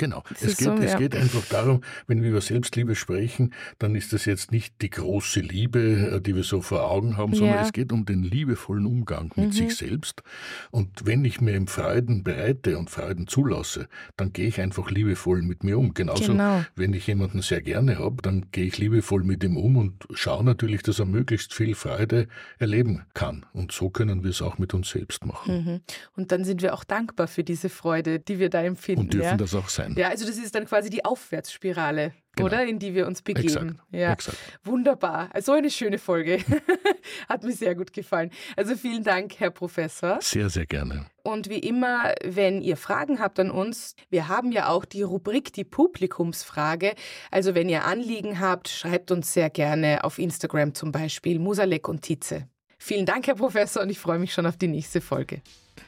Genau. 0.00 0.22
Es, 0.30 0.56
geht, 0.56 0.60
so, 0.60 0.72
es 0.72 0.92
ja. 0.92 0.98
geht 0.98 1.14
einfach 1.14 1.44
darum, 1.50 1.82
wenn 2.06 2.22
wir 2.22 2.30
über 2.30 2.40
Selbstliebe 2.40 2.94
sprechen, 2.94 3.52
dann 3.78 3.94
ist 3.94 4.14
das 4.14 4.24
jetzt 4.24 4.50
nicht 4.50 4.80
die 4.80 4.88
große 4.88 5.40
Liebe, 5.40 6.12
äh, 6.14 6.20
die 6.22 6.34
wir 6.34 6.42
so 6.42 6.62
vor 6.62 6.90
Augen 6.90 7.18
haben, 7.18 7.34
sondern 7.34 7.56
ja. 7.56 7.62
es 7.62 7.74
geht 7.74 7.92
um 7.92 8.06
den 8.06 8.22
liebevollen 8.22 8.86
Umgang 8.86 9.30
mit 9.36 9.48
mhm. 9.48 9.52
sich 9.52 9.76
selbst. 9.76 10.22
Und 10.70 11.04
wenn 11.04 11.22
ich 11.26 11.42
mir 11.42 11.54
im 11.54 11.66
Freuden 11.66 12.24
bereite 12.24 12.78
und 12.78 12.88
Freuden 12.88 13.26
zulasse, 13.26 13.88
dann 14.16 14.32
gehe 14.32 14.48
ich 14.48 14.58
einfach 14.58 14.90
liebevoll 14.90 15.42
mit 15.42 15.64
mir 15.64 15.78
um. 15.78 15.92
Genauso, 15.92 16.32
genau. 16.32 16.64
wenn 16.76 16.94
ich 16.94 17.06
jemanden 17.06 17.42
sehr 17.42 17.60
gerne 17.60 17.98
habe, 17.98 18.22
dann 18.22 18.46
gehe 18.52 18.64
ich 18.64 18.78
liebevoll 18.78 19.22
mit 19.22 19.44
ihm 19.44 19.58
um 19.58 19.76
und 19.76 20.08
schaue 20.14 20.44
natürlich, 20.44 20.82
dass 20.82 20.98
er 20.98 21.04
möglichst 21.04 21.52
viel 21.52 21.74
Freude 21.74 22.26
erleben 22.58 23.02
kann. 23.12 23.44
Und 23.52 23.72
so 23.72 23.90
können 23.90 24.22
wir 24.22 24.30
es 24.30 24.40
auch 24.40 24.56
mit 24.56 24.72
uns 24.72 24.88
selbst 24.88 25.26
machen. 25.26 25.64
Mhm. 25.64 25.80
Und 26.16 26.32
dann 26.32 26.44
sind 26.44 26.62
wir 26.62 26.72
auch 26.72 26.84
dankbar 26.84 27.28
für 27.28 27.44
diese 27.44 27.68
Freude, 27.68 28.18
die 28.18 28.38
wir 28.38 28.48
da 28.48 28.62
empfinden. 28.62 29.02
Und 29.02 29.12
dürfen 29.12 29.26
ja? 29.26 29.36
das 29.36 29.54
auch 29.54 29.68
sein 29.68 29.89
sein. 29.94 30.02
Ja, 30.02 30.08
also 30.08 30.26
das 30.26 30.36
ist 30.36 30.54
dann 30.54 30.66
quasi 30.66 30.90
die 30.90 31.04
Aufwärtsspirale, 31.04 32.12
genau. 32.36 32.46
oder? 32.46 32.64
In 32.64 32.78
die 32.78 32.94
wir 32.94 33.06
uns 33.06 33.22
begeben. 33.22 33.46
Exakt. 33.46 33.74
Ja. 33.90 34.12
Exakt. 34.12 34.38
Wunderbar. 34.64 35.30
So 35.40 35.52
eine 35.52 35.70
schöne 35.70 35.98
Folge. 35.98 36.38
Hat 37.28 37.44
mir 37.44 37.52
sehr 37.52 37.74
gut 37.74 37.92
gefallen. 37.92 38.30
Also 38.56 38.76
vielen 38.76 39.04
Dank, 39.04 39.38
Herr 39.38 39.50
Professor. 39.50 40.18
Sehr, 40.20 40.50
sehr 40.50 40.66
gerne. 40.66 41.06
Und 41.22 41.48
wie 41.48 41.58
immer, 41.58 42.14
wenn 42.24 42.62
ihr 42.62 42.76
Fragen 42.76 43.20
habt 43.20 43.38
an 43.38 43.50
uns, 43.50 43.94
wir 44.08 44.28
haben 44.28 44.52
ja 44.52 44.68
auch 44.68 44.84
die 44.84 45.02
Rubrik 45.02 45.52
die 45.52 45.64
Publikumsfrage. 45.64 46.94
Also 47.30 47.54
wenn 47.54 47.68
ihr 47.68 47.84
Anliegen 47.84 48.40
habt, 48.40 48.68
schreibt 48.68 49.10
uns 49.10 49.32
sehr 49.32 49.50
gerne 49.50 50.04
auf 50.04 50.18
Instagram 50.18 50.74
zum 50.74 50.92
Beispiel 50.92 51.38
Musalek 51.38 51.88
und 51.88 52.02
Tietze. 52.02 52.48
Vielen 52.78 53.04
Dank, 53.04 53.26
Herr 53.26 53.34
Professor, 53.34 53.82
und 53.82 53.90
ich 53.90 53.98
freue 53.98 54.18
mich 54.18 54.32
schon 54.32 54.46
auf 54.46 54.56
die 54.56 54.68
nächste 54.68 55.02
Folge. 55.02 55.42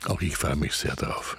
Auch 0.06 0.20
ich 0.20 0.36
freue 0.36 0.56
mich 0.56 0.74
sehr 0.74 0.94
darauf. 0.94 1.38